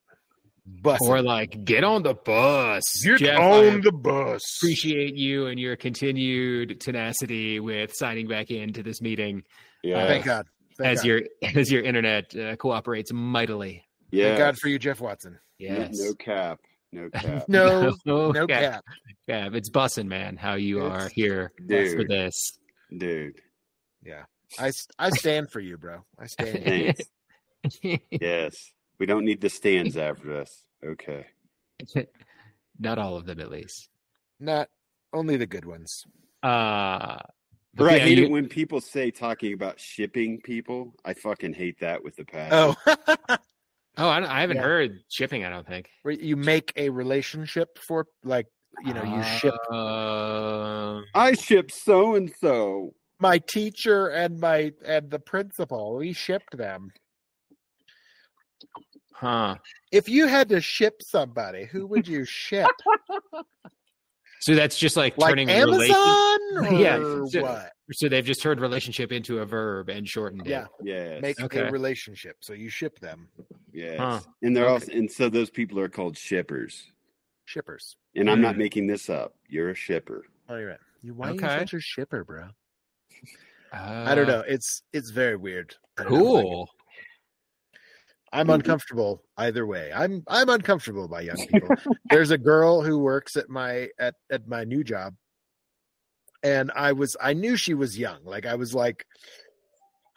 bussin. 0.82 0.98
or 1.08 1.22
like 1.22 1.64
get 1.64 1.84
on 1.84 2.02
the 2.02 2.14
bus 2.14 2.82
Get 3.04 3.18
Jeff, 3.18 3.38
on 3.40 3.64
I 3.78 3.80
the 3.80 3.92
bus. 3.92 4.42
appreciate 4.58 5.14
you 5.16 5.46
and 5.46 5.58
your 5.58 5.76
continued 5.76 6.80
tenacity 6.80 7.60
with 7.60 7.94
signing 7.94 8.28
back 8.28 8.50
into 8.50 8.82
this 8.82 9.00
meeting 9.00 9.42
yeah, 9.82 10.06
Thank 10.06 10.24
God. 10.24 10.46
Thank 10.78 10.90
as 10.90 10.98
God. 10.98 11.06
your 11.06 11.22
as 11.56 11.70
your 11.72 11.82
internet 11.82 12.34
uh, 12.36 12.56
cooperates 12.56 13.12
mightily 13.12 13.84
yeah. 14.10 14.24
Thank 14.30 14.38
God 14.38 14.58
for 14.58 14.68
you, 14.68 14.78
Jeff 14.78 15.00
Watson. 15.00 15.38
Yes 15.58 15.98
No, 16.00 16.14
cap. 16.14 16.58
No 16.92 17.08
cap. 17.14 17.48
No, 17.48 17.94
no, 18.04 18.32
no 18.32 18.46
cap. 18.46 18.60
cap. 18.72 18.84
Cap. 19.28 19.54
It's 19.54 19.70
bussin', 19.70 20.06
man. 20.08 20.36
How 20.36 20.54
you 20.54 20.84
It's- 20.84 21.04
are 21.04 21.08
here 21.14 21.52
for 21.68 22.04
this. 22.04 22.58
Dude. 22.96 23.40
Yeah. 24.02 24.24
I, 24.58 24.68
s- 24.68 24.88
I 24.98 25.10
stand 25.10 25.50
for 25.52 25.60
you, 25.60 25.76
bro. 25.78 25.98
I 26.18 26.26
stand. 26.26 26.50
for 26.64 26.68
you. 26.74 26.92
Thanks. 27.92 28.04
yes. 28.10 28.72
We 29.00 29.06
don't 29.06 29.24
need 29.24 29.40
the 29.40 29.48
stands 29.50 29.96
after 30.08 30.36
us. 30.36 30.62
Okay. 30.86 31.26
Not 32.78 32.98
all 32.98 33.16
of 33.16 33.26
them, 33.26 33.40
at 33.40 33.50
least. 33.50 33.88
Not 34.38 34.68
only 35.12 35.36
the 35.36 35.46
good 35.46 35.64
ones. 35.64 36.04
Uh, 36.42 37.18
but 37.74 37.84
Or 37.84 37.90
I 37.90 37.96
yeah, 37.96 38.02
hate 38.04 38.18
you- 38.18 38.24
it 38.26 38.30
when 38.30 38.48
people 38.48 38.80
say 38.80 39.10
talking 39.10 39.52
about 39.54 39.80
shipping 39.80 40.40
people. 40.42 40.94
I 41.04 41.14
fucking 41.14 41.54
hate 41.54 41.80
that 41.80 42.04
with 42.04 42.14
the 42.16 42.24
passion. 42.24 42.76
Oh, 42.88 43.36
Oh, 43.98 44.08
I, 44.08 44.38
I 44.38 44.40
haven't 44.40 44.58
Yeah. 44.58 44.62
heard 44.62 44.92
shipping. 45.08 45.44
I 45.44 45.50
don't 45.50 45.66
think. 45.66 45.90
where 46.02 46.14
you 46.14 46.36
make 46.36 46.72
a 46.76 46.88
relationship 46.90 47.76
for 47.86 48.06
like 48.24 48.46
you 48.86 48.94
know 48.94 49.02
you 49.02 49.22
ship 49.22 49.54
Uh, 49.70 51.00
I 51.14 51.32
ship 51.34 51.70
so 51.70 52.14
and 52.14 52.32
so. 52.40 52.94
my 53.18 53.38
teacher 53.38 54.06
and 54.06 54.38
my 54.40 54.72
and 54.86 55.10
the 55.10 55.18
principal. 55.18 55.96
We 55.96 56.12
shipped 56.12 56.56
them. 56.56 56.90
Huh. 59.20 59.56
If 59.92 60.08
you 60.08 60.26
had 60.26 60.48
to 60.50 60.60
ship 60.60 61.02
somebody, 61.02 61.64
who 61.66 61.86
would 61.86 62.08
you 62.08 62.24
ship? 62.24 62.68
So 64.42 64.54
that's 64.54 64.78
just 64.78 64.96
like, 64.96 65.18
like 65.18 65.32
turning 65.32 65.48
relation. 65.48 65.94
Amazon 65.94 66.38
or 66.56 66.80
Yeah, 66.80 66.96
so- 67.28 67.42
what? 67.42 67.72
So 67.92 68.08
they've 68.08 68.24
just 68.24 68.40
turned 68.40 68.58
relationship 68.58 69.12
into 69.12 69.40
a 69.40 69.44
verb 69.44 69.90
and 69.90 70.08
shortened 70.08 70.46
it. 70.46 70.48
Yeah, 70.50 70.64
Yes. 70.82 71.20
make 71.20 71.38
Okay. 71.42 71.60
a 71.60 71.70
relationship. 71.70 72.36
So 72.40 72.54
you 72.54 72.70
ship 72.70 72.98
them. 73.00 73.28
yes. 73.70 73.98
Huh. 73.98 74.20
And 74.40 74.56
they're 74.56 74.64
Okay. 74.64 74.72
also 74.72 74.92
and 74.92 75.10
so 75.12 75.28
those 75.28 75.50
people 75.50 75.78
are 75.78 75.90
called 75.90 76.16
shippers. 76.16 76.90
Shippers. 77.44 77.96
And 78.16 78.30
I'm 78.30 78.40
not 78.40 78.54
Hmm. 78.54 78.60
making 78.60 78.86
this 78.86 79.10
up. 79.10 79.34
You're 79.46 79.70
a 79.70 79.74
shipper. 79.74 80.24
Oh, 80.48 80.56
you're 80.56 80.68
right. 80.70 80.78
You 81.02 81.12
why 81.12 81.28
are 81.28 81.34
you 81.34 81.38
such 81.40 81.74
a 81.74 81.80
shipper, 81.80 82.24
bro? 82.24 82.44
Uh, 83.74 84.04
I 84.08 84.14
don't 84.14 84.26
know. 84.26 84.42
It's 84.48 84.82
it's 84.94 85.10
very 85.10 85.36
weird. 85.36 85.74
I 85.98 86.04
don't 86.04 86.12
like. 86.12 86.20
Cool. 86.22 86.70
I'm 88.32 88.46
Mhm. 88.46 88.54
uncomfortable 88.54 89.24
either 89.36 89.66
way. 89.66 89.92
I'm 89.92 90.22
I'm 90.28 90.48
uncomfortable 90.48 91.08
by 91.08 91.22
young 91.22 91.46
people. 91.46 91.74
There's 92.10 92.30
a 92.30 92.38
girl 92.38 92.82
who 92.82 92.98
works 92.98 93.36
at 93.36 93.48
my 93.48 93.88
at 93.98 94.14
at 94.30 94.46
my 94.46 94.64
new 94.64 94.84
job, 94.84 95.16
and 96.42 96.70
I 96.74 96.92
was 96.92 97.16
I 97.20 97.32
knew 97.32 97.56
she 97.56 97.74
was 97.74 97.98
young. 97.98 98.24
Like 98.24 98.46
I 98.46 98.54
was 98.54 98.74
like, 98.74 99.04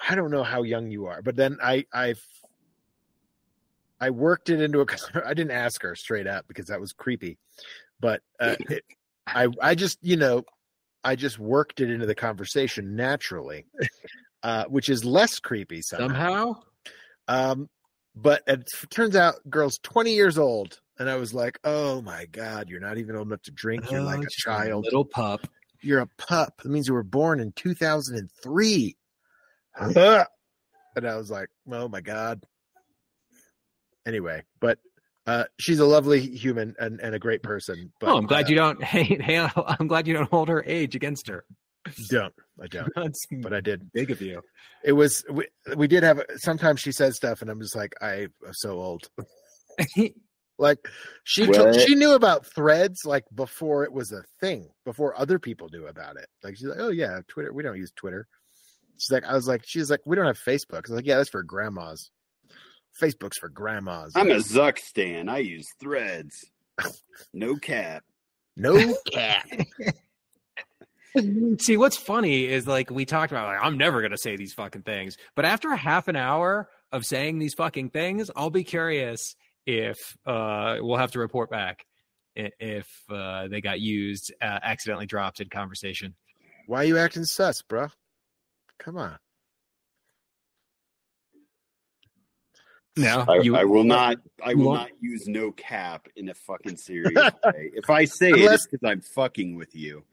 I 0.08 0.16
don't 0.16 0.32
know 0.32 0.44
how 0.44 0.62
young 0.64 0.92
you 0.92 1.08
are, 1.08 1.22
but 1.22 1.36
then 1.36 1.58
I 1.62 1.86
I 1.92 2.16
I 4.00 4.10
worked 4.12 4.50
it 4.50 4.62
into 4.62 4.82
a. 4.82 4.86
I 5.26 5.34
didn't 5.34 5.52
ask 5.52 5.82
her 5.82 5.96
straight 5.96 6.28
up 6.28 6.48
because 6.48 6.68
that 6.68 6.80
was 6.80 6.94
creepy, 6.94 7.38
but 8.00 8.22
uh, 8.40 8.56
it, 8.70 8.84
I 9.26 9.48
I 9.62 9.76
just 9.76 9.98
you 10.02 10.18
know 10.18 10.44
I 11.04 11.16
just 11.16 11.40
worked 11.40 11.80
it 11.80 11.90
into 11.90 12.06
the 12.06 12.16
conversation 12.16 12.96
naturally, 12.96 13.66
uh, 14.44 14.66
which 14.66 14.90
is 14.90 15.04
less 15.04 15.40
creepy 15.40 15.82
somehow. 15.82 16.08
Somehow. 16.08 16.62
Um, 17.28 17.70
but 18.16 18.44
it 18.48 18.68
turns 18.90 19.16
out 19.16 19.36
girl's 19.50 19.80
20 19.84 20.14
years 20.14 20.38
old. 20.38 20.80
And 21.00 21.10
I 21.10 21.16
was 21.16 21.34
like, 21.34 21.60
oh 21.64 22.02
my 22.02 22.26
God, 22.28 22.70
you're 22.70 22.80
not 22.80 22.98
even 22.98 23.16
old 23.16 23.28
enough 23.28 23.42
to 23.44 23.52
drink. 23.52 23.90
You're 23.92 24.02
like 24.02 24.20
Oh, 24.20 24.22
a 24.22 24.26
just 24.26 24.38
child. 24.38 24.84
little 24.86 25.06
pup. 25.06 25.48
You're 25.82 26.02
a 26.02 26.08
pup. 26.18 26.62
That 26.62 26.70
means 26.70 26.88
you 26.88 26.94
were 26.94 27.04
born 27.04 27.40
in 27.40 27.52
2003. 27.54 28.96
and 29.80 29.98
I 29.98 31.16
was 31.18 31.32
like, 31.32 31.50
oh 31.72 31.88
my 31.88 32.02
God. 32.02 32.46
Anyway, 34.06 34.44
but 34.60 34.78
uh, 35.26 35.46
she's 35.60 35.80
a 35.80 35.86
lovely 35.86 36.20
human 36.20 36.76
and, 36.78 37.00
and 37.00 37.16
a 37.16 37.20
great 37.20 37.42
person. 37.42 37.92
But 38.00 38.10
oh, 38.10 38.18
I'm 38.18 38.28
glad 38.28 38.46
uh, 38.46 38.50
you 38.50 38.56
don't. 38.56 38.84
Hey, 38.94 39.04
hey, 39.04 39.48
I'm 39.56 39.88
glad 39.88 40.08
you 40.08 40.14
don't 40.14 40.30
hold 40.30 40.50
her 40.50 40.64
age 40.66 40.96
against 40.96 41.28
her. 41.28 41.46
don't. 42.10 42.34
I 42.62 42.68
don't. 42.68 42.90
That's 42.96 43.26
But 43.32 43.54
I 43.54 43.62
did. 43.62 43.92
big 43.92 44.12
of 44.12 44.22
you. 44.22 44.42
It 44.84 44.94
was, 44.94 45.24
we, 45.30 45.48
we 45.76 45.88
did 45.88 46.04
have, 46.04 46.22
sometimes 46.38 46.80
she 46.82 46.92
says 46.92 47.16
stuff 47.16 47.42
and 47.42 47.50
I'm 47.50 47.60
just 47.62 47.76
like, 47.76 47.94
I 48.02 48.24
am 48.24 48.54
so 48.54 48.80
old. 48.80 49.10
Like 50.60 50.78
she 51.24 51.48
to- 51.48 51.64
What? 51.64 51.80
she 51.82 51.96
knew 51.96 52.14
about 52.14 52.46
threads 52.46 53.00
like 53.06 53.24
before 53.34 53.84
it 53.86 53.92
was 53.92 54.12
a 54.12 54.22
thing, 54.40 54.70
before 54.86 55.20
other 55.20 55.40
people 55.40 55.68
knew 55.72 55.88
about 55.88 56.16
it. 56.16 56.28
Like 56.44 56.56
she's 56.56 56.68
like, 56.68 56.78
oh 56.80 56.90
yeah, 56.90 57.22
Twitter. 57.28 57.52
We 57.52 57.64
don't 57.64 57.76
use 57.78 57.92
Twitter. 57.96 58.28
She's 58.98 59.10
like, 59.12 59.26
I 59.26 59.34
was 59.34 59.48
like, 59.48 59.64
she's 59.66 59.90
like, 59.90 60.02
we 60.06 60.16
don't 60.16 60.28
have 60.28 60.38
Facebook. 60.38 60.76
I 60.76 60.82
was 60.82 60.92
like, 60.92 61.08
yeah, 61.08 61.18
that's 61.18 61.32
for 61.32 61.42
grandmas. 61.42 62.12
Facebook's 63.02 63.40
for 63.40 63.50
grandmas. 63.50 64.14
I'm 64.16 64.30
a 64.30 64.36
Zuck 64.36 64.78
stan. 64.78 65.28
I 65.28 65.40
use 65.40 65.68
threads. 65.82 66.46
No 67.34 67.56
cap. 67.56 68.04
no 68.56 68.96
cat. 69.12 69.48
See, 71.60 71.78
what's 71.78 71.98
funny 71.98 72.46
is 72.46 72.68
like 72.68 72.90
we 72.90 73.06
talked 73.06 73.32
about, 73.32 73.48
like, 73.48 73.64
I'm 73.64 73.78
never 73.78 74.02
gonna 74.02 74.18
say 74.18 74.36
these 74.36 74.54
fucking 74.54 74.84
things. 74.84 75.18
But 75.36 75.46
after 75.46 75.70
a 75.70 75.78
half 75.78 76.08
an 76.08 76.16
hour 76.16 76.70
of 76.92 77.06
saying 77.06 77.40
these 77.40 77.54
fucking 77.54 77.90
things, 77.92 78.32
I'll 78.36 78.50
be 78.50 78.64
curious 78.64 79.36
if 79.66 79.98
uh 80.26 80.78
we'll 80.82 80.98
have 80.98 81.12
to 81.12 81.20
report 81.20 81.50
back 81.50 81.86
if 82.36 82.88
uh 83.10 83.48
they 83.48 83.62
got 83.62 83.80
used, 83.80 84.34
uh, 84.42 84.60
accidentally 84.64 85.06
dropped 85.06 85.40
in 85.40 85.50
conversation. 85.50 86.16
Why 86.68 86.80
are 86.80 86.86
you 86.86 86.98
acting 86.98 87.26
sus, 87.26 87.62
bro? 87.62 87.90
Come 88.80 88.98
on. 88.98 89.18
No, 92.96 93.26
I, 93.28 93.38
you, 93.38 93.56
I 93.56 93.64
will 93.64 93.84
not. 93.84 94.18
I 94.44 94.54
will 94.54 94.66
won't? 94.66 94.92
use 95.00 95.28
no 95.28 95.52
cap 95.52 96.08
in 96.16 96.30
a 96.30 96.34
fucking 96.36 96.78
serious 96.78 97.12
way. 97.44 97.72
If 97.74 97.90
I 97.90 98.06
say 98.06 98.30
it, 98.30 98.52
it's 98.52 98.68
because 98.68 98.88
I'm 98.88 99.02
fucking 99.16 99.56
with 99.56 99.76
you. 99.76 100.04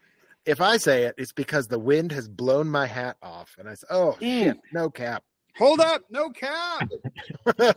If 0.46 0.60
I 0.60 0.78
say 0.78 1.04
it, 1.04 1.14
it's 1.18 1.32
because 1.32 1.68
the 1.68 1.78
wind 1.78 2.12
has 2.12 2.28
blown 2.28 2.68
my 2.68 2.86
hat 2.86 3.16
off, 3.22 3.54
and 3.58 3.68
I 3.68 3.74
say, 3.74 3.86
"Oh 3.90 4.16
mm. 4.20 4.44
shit, 4.44 4.56
no 4.72 4.90
cap." 4.90 5.22
Hold 5.58 5.80
up, 5.80 6.02
no 6.10 6.30
cap. 6.30 6.88
I 7.46 7.74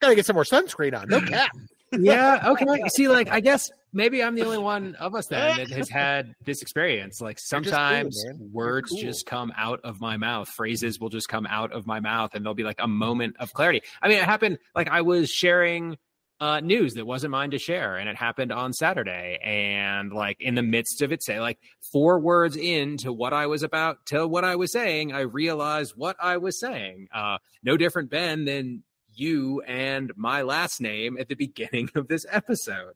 gotta 0.00 0.14
get 0.14 0.24
some 0.24 0.34
more 0.34 0.44
sunscreen 0.44 0.98
on. 0.98 1.08
No 1.08 1.20
cap. 1.20 1.50
yeah, 1.92 2.42
okay. 2.50 2.88
See, 2.88 3.08
like 3.08 3.28
I 3.28 3.40
guess 3.40 3.70
maybe 3.92 4.22
I'm 4.22 4.34
the 4.34 4.44
only 4.44 4.58
one 4.58 4.94
of 4.96 5.14
us 5.14 5.26
then 5.26 5.58
that 5.58 5.70
has 5.70 5.88
had 5.90 6.34
this 6.44 6.62
experience. 6.62 7.20
Like 7.20 7.38
You're 7.50 7.60
just 7.60 7.74
cool, 7.74 7.80
sometimes 7.80 8.24
words 8.52 8.90
cool. 8.90 9.00
just 9.00 9.26
come 9.26 9.52
out 9.56 9.80
of 9.84 10.00
my 10.00 10.16
mouth, 10.16 10.48
phrases 10.48 10.98
will 10.98 11.10
just 11.10 11.28
come 11.28 11.46
out 11.46 11.72
of 11.72 11.86
my 11.86 12.00
mouth, 12.00 12.34
and 12.34 12.44
there'll 12.44 12.54
be 12.54 12.64
like 12.64 12.80
a 12.80 12.88
moment 12.88 13.36
of 13.40 13.52
clarity. 13.52 13.82
I 14.00 14.08
mean, 14.08 14.18
it 14.18 14.24
happened 14.24 14.58
like 14.74 14.88
I 14.88 15.02
was 15.02 15.30
sharing 15.30 15.98
uh 16.40 16.60
news 16.60 16.94
that 16.94 17.06
wasn't 17.06 17.30
mine 17.30 17.50
to 17.50 17.58
share 17.58 17.96
and 17.96 18.08
it 18.08 18.16
happened 18.16 18.52
on 18.52 18.72
saturday. 18.72 19.38
And 19.42 20.12
like 20.12 20.36
in 20.40 20.54
the 20.54 20.62
midst 20.62 21.02
of 21.02 21.12
it 21.12 21.22
say 21.22 21.40
like 21.40 21.58
four 21.92 22.20
words 22.20 22.56
into 22.56 23.12
what 23.12 23.32
i 23.32 23.46
was 23.46 23.62
about 23.62 24.06
to 24.06 24.26
what 24.26 24.44
i 24.44 24.56
was 24.56 24.72
saying 24.72 25.12
i 25.12 25.20
realized 25.20 25.94
what 25.96 26.16
i 26.20 26.36
was 26.36 26.60
saying. 26.60 27.08
Uh 27.12 27.38
no 27.62 27.76
different 27.76 28.10
ben 28.10 28.44
than 28.44 28.82
you 29.12 29.62
and 29.62 30.12
my 30.16 30.42
last 30.42 30.80
name 30.80 31.16
at 31.18 31.28
the 31.28 31.34
beginning 31.34 31.90
of 31.96 32.06
this 32.08 32.24
episode. 32.30 32.94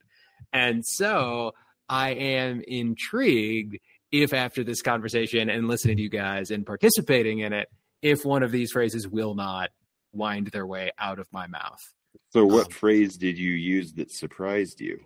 And 0.52 0.84
so 0.86 1.52
i 1.88 2.10
am 2.10 2.62
intrigued 2.66 3.78
if 4.12 4.34
after 4.34 4.62
this 4.62 4.82
conversation 4.82 5.48
and 5.48 5.66
listening 5.66 5.96
to 5.96 6.02
you 6.02 6.10
guys 6.10 6.50
and 6.50 6.66
participating 6.66 7.40
in 7.40 7.52
it 7.52 7.68
if 8.02 8.24
one 8.24 8.42
of 8.42 8.52
these 8.52 8.70
phrases 8.70 9.08
will 9.08 9.34
not 9.34 9.70
wind 10.12 10.48
their 10.48 10.66
way 10.66 10.90
out 10.98 11.18
of 11.18 11.26
my 11.32 11.46
mouth 11.46 11.80
So, 12.32 12.46
what 12.46 12.66
Um, 12.66 12.72
phrase 12.72 13.16
did 13.16 13.38
you 13.38 13.52
use 13.52 13.92
that 13.94 14.10
surprised 14.10 14.80
you? 14.80 15.00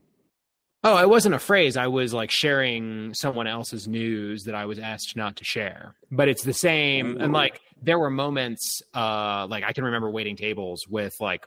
Oh, 0.85 0.97
it 0.99 1.09
wasn't 1.09 1.35
a 1.35 1.41
phrase. 1.41 1.77
I 1.77 1.89
was 1.89 2.15
like 2.15 2.31
sharing 2.31 3.13
someone 3.15 3.49
else's 3.49 3.89
news 3.89 4.45
that 4.45 4.55
I 4.55 4.67
was 4.67 4.79
asked 4.79 5.17
not 5.17 5.37
to 5.37 5.45
share. 5.45 5.97
But 6.13 6.29
it's 6.29 6.45
the 6.45 6.53
same. 6.53 7.21
And 7.21 7.33
like 7.33 7.61
there 7.83 7.99
were 7.99 8.11
moments, 8.11 8.83
uh, 8.95 9.49
like 9.51 9.65
I 9.65 9.73
can 9.73 9.83
remember 9.85 10.09
waiting 10.09 10.37
tables 10.37 10.87
with 10.89 11.17
like, 11.21 11.45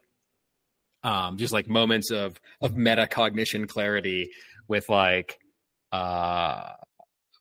um, 1.03 1.37
just 1.37 1.53
like 1.53 1.69
moments 1.69 2.11
of 2.11 2.37
of 2.59 2.73
metacognition 2.73 3.69
clarity 3.69 4.31
with 4.67 4.89
like, 4.89 5.39
uh, 5.93 6.73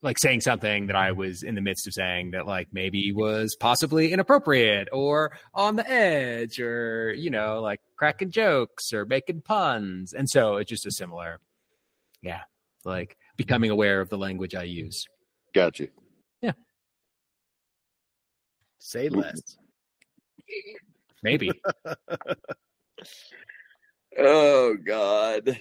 like 0.03 0.19
saying 0.19 0.41
something 0.41 0.87
that 0.87 0.97
I 0.97 1.13
was 1.13 1.43
in 1.43 1.55
the 1.55 1.61
midst 1.61 1.87
of 1.87 1.95
saying 1.95 2.33
that 2.33 2.47
like 2.47 2.69
maybe 2.73 3.13
was 3.13 3.57
possibly 3.59 4.13
inappropriate 4.13 4.89
or 4.93 5.33
on 5.55 5.77
the 5.77 5.89
edge 5.91 6.61
or 6.61 7.13
you 7.15 7.31
know 7.31 7.61
like 7.61 7.81
cracking 7.97 8.31
jokes 8.31 8.93
or 8.93 9.05
making 9.05 9.43
puns, 9.43 10.13
and 10.13 10.29
so 10.29 10.57
it's 10.57 10.71
just 10.71 10.87
a 10.87 10.93
similar 10.93 11.41
yeah 12.23 12.41
like 12.85 13.17
becoming 13.37 13.71
aware 13.71 14.01
of 14.01 14.09
the 14.09 14.19
language 14.19 14.55
i 14.55 14.63
use 14.65 15.05
Gotcha. 15.55 15.89
Yeah. 16.43 16.53
Say 18.79 19.09
less. 19.09 19.41
maybe 21.23 21.51
Oh 24.19 24.77
God. 24.85 25.59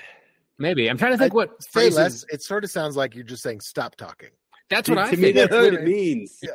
Maybe 0.59 0.89
i'm 0.89 0.97
trying 0.97 1.11
to 1.13 1.17
think 1.17 1.33
what 1.33 1.61
Say 1.63 1.69
phrases 1.71 1.97
less. 1.97 2.25
It 2.29 2.41
sort 2.43 2.63
of 2.63 2.71
sounds 2.71 2.95
like 2.95 3.15
you're 3.15 3.23
just 3.23 3.43
saying 3.43 3.61
stop 3.61 3.95
talking. 3.95 4.29
that's 4.69 4.89
what 4.89 4.97
i 4.97 5.09
to 5.11 5.17
me, 5.17 5.23
think 5.33 5.35
that's 5.35 5.51
what 5.53 5.73
it 5.73 5.83
means. 5.83 6.37
Yeah. 6.43 6.51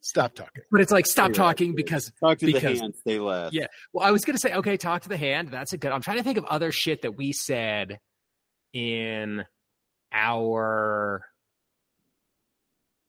Stop 0.00 0.34
talking. 0.34 0.62
but 0.70 0.82
it's 0.82 0.92
like 0.92 1.06
stop 1.06 1.30
Yeah, 1.30 1.34
talking 1.34 1.68
yeah. 1.68 1.74
because 1.76 2.12
Talk 2.20 2.36
to 2.40 2.44
Because- 2.46 2.62
the 2.78 2.82
hand. 2.82 2.94
Say 3.06 3.18
less. 3.18 3.52
Yeah. 3.54 3.66
well 3.94 4.06
i 4.06 4.10
was 4.10 4.24
gonna 4.24 4.36
say 4.38 4.52
okay 4.54 4.76
talk 4.76 5.00
to 5.02 5.08
the 5.08 5.16
hand 5.16 5.48
that's 5.48 5.72
a 5.72 5.78
good 5.78 5.92
i'm 5.92 6.02
trying 6.02 6.18
to 6.18 6.22
think 6.22 6.36
of 6.36 6.44
other 6.44 6.70
shit 6.72 7.02
that 7.02 7.16
we 7.16 7.32
said 7.32 7.98
in 8.74 9.44
our 10.12 11.24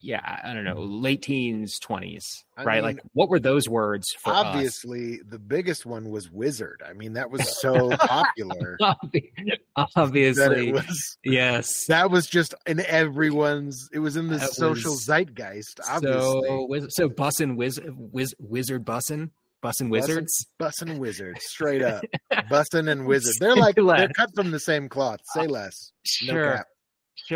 yeah, 0.05 0.21
I 0.23 0.51
I 0.51 0.53
don't 0.53 0.63
know, 0.63 0.75
mm-hmm. 0.75 1.01
late 1.01 1.21
teens, 1.23 1.79
twenties, 1.79 2.43
I 2.55 2.63
right? 2.63 2.75
mean, 2.75 2.83
like, 2.83 2.99
what 3.13 3.29
were 3.29 3.39
those 3.39 3.67
words 3.67 4.07
for 4.21 4.31
us? 4.33 4.45
Obviously, 4.45 5.19
the 5.27 5.39
biggest 5.39 5.85
one 5.85 6.09
was 6.11 6.29
wizard. 6.29 6.81
I 6.87 6.93
mean, 6.93 7.13
that 7.13 7.31
was 7.31 7.41
so 7.61 7.89
popular 7.97 8.77
Obvi- 8.81 9.31
that 9.75 9.89
Obviously, 9.95 10.71
was. 10.71 11.17
yes. 11.23 11.85
That 11.87 12.11
was 12.11 12.27
just 12.27 12.53
in 12.67 12.79
everyone's. 12.81 13.89
It 13.91 13.99
was 13.99 14.15
in 14.15 14.27
the 14.27 14.37
That 14.37 14.51
social 14.53 14.93
zeitgeist. 14.95 15.79
Obviously, 15.89 16.21
So, 16.21 16.65
wiz- 16.69 16.87
so 16.95 17.09
bussin' 17.09 17.55
wiz, 17.55 17.79
wiz, 18.11 18.35
wizard 18.39 18.85
bussin', 18.85 19.31
bussin' 19.63 19.89
wizards. 19.89 20.45
bussin' 20.59 20.99
wizard, 20.99 21.39
straight 21.41 21.81
up, 21.81 22.03
bussin' 22.51 22.89
and 22.91 23.07
wizard. 23.07 23.33
They're 23.39 23.55
like 23.55 23.75
they're 23.75 24.09
cut 24.09 24.29
from 24.35 24.51
the 24.51 24.59
same 24.59 24.87
cloth. 24.87 25.19
Say 25.33 25.45
uh, 25.45 25.49
less. 25.49 25.91
No 26.23 26.33
Sure. 26.33 26.55
No 26.57 26.63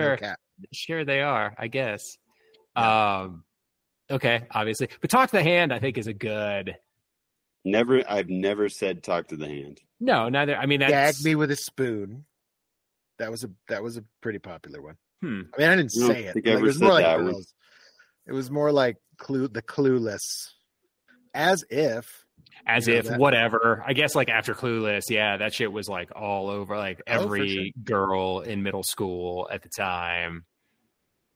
sure, 0.01 0.17
cap. 0.17 0.39
sure. 0.73 1.05
They 1.05 1.21
are, 1.21 1.53
I 1.57 1.67
guess. 1.67 2.03
Um, 2.83 3.43
okay, 4.09 4.43
obviously, 4.51 4.89
but 5.01 5.09
talk 5.09 5.29
to 5.31 5.37
the 5.37 5.43
hand. 5.43 5.73
I 5.73 5.79
think 5.79 5.97
is 5.97 6.07
a 6.07 6.13
good. 6.13 6.75
Never, 7.65 8.01
I've 8.09 8.29
never 8.29 8.69
said 8.69 9.03
talk 9.03 9.27
to 9.27 9.35
the 9.35 9.47
hand. 9.47 9.81
No, 9.99 10.29
neither. 10.29 10.55
I 10.55 10.65
mean, 10.65 10.79
Gag 10.79 10.89
that's 10.91 11.23
me 11.23 11.35
with 11.35 11.51
a 11.51 11.55
spoon. 11.57 12.25
That 13.17 13.31
was 13.31 13.43
a 13.43 13.49
that 13.67 13.83
was 13.83 13.97
a 13.97 14.03
pretty 14.21 14.39
popular 14.39 14.81
one. 14.81 14.95
hmm. 15.21 15.41
I 15.53 15.59
mean, 15.61 15.69
I 15.69 15.75
didn't 15.75 15.91
I 16.03 16.07
say 16.07 16.23
it. 16.25 16.35
Like, 16.35 16.45
it 16.47 16.61
was 16.61 16.79
more 16.81 16.93
like 16.93 17.17
girls. 17.17 17.53
It 18.25 18.31
was 18.33 18.49
more 18.49 18.71
like 18.71 18.95
clue 19.17 19.47
the 19.49 19.61
clueless, 19.61 20.21
as 21.33 21.65
if 21.69 22.25
as 22.65 22.87
You 22.87 22.93
know, 22.93 22.99
if 22.99 23.05
that- 23.07 23.19
whatever. 23.19 23.83
I 23.85 23.93
guess 23.93 24.15
like 24.15 24.29
after 24.29 24.53
Clueless, 24.53 25.09
yeah, 25.09 25.37
that 25.37 25.53
shit 25.53 25.71
was 25.71 25.89
like 25.89 26.11
all 26.15 26.49
over. 26.49 26.77
Like 26.77 27.01
Oh, 27.07 27.27
for 27.27 27.35
every 27.35 27.73
girl 27.83 28.39
in 28.41 28.63
middle 28.63 28.83
school 28.83 29.49
at 29.51 29.63
the 29.63 29.69
time. 29.69 30.45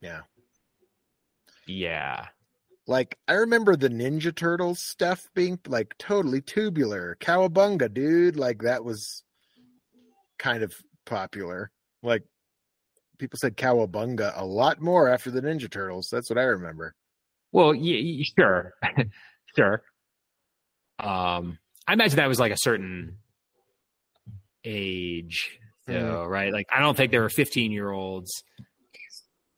Yeah. 0.01 0.21
Yeah. 1.67 2.27
Like 2.87 3.17
I 3.27 3.33
remember 3.33 3.75
the 3.75 3.89
Ninja 3.89 4.35
Turtles 4.35 4.79
stuff 4.83 5.29
being 5.33 5.59
like 5.67 5.95
totally 5.97 6.41
tubular. 6.41 7.17
Cowabunga, 7.21 7.93
dude. 7.93 8.35
Like 8.35 8.63
that 8.63 8.83
was 8.83 9.23
kind 10.37 10.63
of 10.63 10.73
popular. 11.05 11.71
Like 12.01 12.23
people 13.19 13.37
said 13.39 13.55
cowabunga 13.55 14.33
a 14.35 14.45
lot 14.45 14.81
more 14.81 15.07
after 15.07 15.31
the 15.31 15.41
Ninja 15.41 15.71
Turtles. 15.71 16.09
That's 16.11 16.29
what 16.29 16.37
I 16.39 16.43
remember. 16.43 16.93
Well, 17.53 17.69
y- 17.73 18.17
y- 18.19 18.23
sure, 18.37 18.73
sure. 19.55 19.83
Um, 20.99 21.59
I 21.87 21.93
imagine 21.93 22.17
that 22.17 22.27
was 22.27 22.39
like 22.39 22.51
a 22.51 22.57
certain 22.57 23.17
age, 24.65 25.59
though, 25.87 26.25
right? 26.25 26.51
Like, 26.51 26.67
I 26.73 26.79
don't 26.79 26.95
think 26.97 27.11
there 27.11 27.21
were 27.21 27.29
fifteen-year-olds 27.29 28.43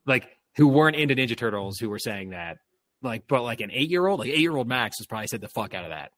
like 0.06 0.26
who 0.56 0.68
weren't 0.68 0.96
into 0.96 1.14
Ninja 1.14 1.36
Turtles 1.36 1.78
who 1.78 1.88
were 1.88 1.98
saying 1.98 2.30
that. 2.30 2.58
Like, 3.02 3.24
but 3.28 3.42
like 3.42 3.60
an 3.60 3.70
eight-year-old, 3.72 4.20
like 4.20 4.30
eight-year-old 4.30 4.66
Max 4.66 4.98
has 4.98 5.06
probably 5.06 5.28
said 5.28 5.40
the 5.40 5.48
fuck 5.48 5.74
out 5.74 5.84
of 5.84 5.90
that. 5.90 6.12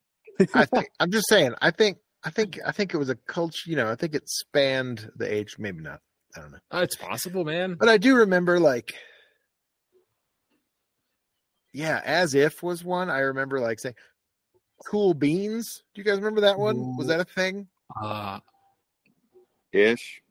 I 0.53 0.65
think 0.65 0.89
I'm 0.99 1.11
just 1.11 1.27
saying, 1.27 1.53
I 1.61 1.71
think 1.71 1.97
I 2.23 2.29
think 2.29 2.59
I 2.65 2.71
think 2.71 2.93
it 2.93 2.97
was 2.97 3.09
a 3.09 3.15
culture, 3.15 3.69
you 3.69 3.75
know, 3.75 3.89
I 3.89 3.95
think 3.95 4.15
it 4.15 4.29
spanned 4.29 5.11
the 5.15 5.31
age, 5.31 5.55
maybe 5.59 5.81
not. 5.81 5.99
I 6.35 6.41
don't 6.41 6.51
know. 6.51 6.59
Uh, 6.71 6.81
it's 6.81 6.95
possible, 6.95 7.43
man. 7.43 7.75
But 7.79 7.89
I 7.89 7.97
do 7.97 8.15
remember 8.15 8.59
like 8.59 8.93
yeah, 11.73 12.01
as 12.03 12.33
if 12.33 12.63
was 12.63 12.83
one. 12.83 13.09
I 13.09 13.19
remember 13.19 13.59
like 13.59 13.79
saying 13.79 13.95
cool 14.87 15.13
beans. 15.13 15.83
Do 15.93 16.01
you 16.01 16.05
guys 16.05 16.17
remember 16.17 16.41
that 16.41 16.57
one? 16.57 16.97
Was 16.97 17.07
that 17.07 17.19
a 17.19 17.25
thing? 17.25 17.67
Uh, 18.01 18.39
Ish. 19.71 20.21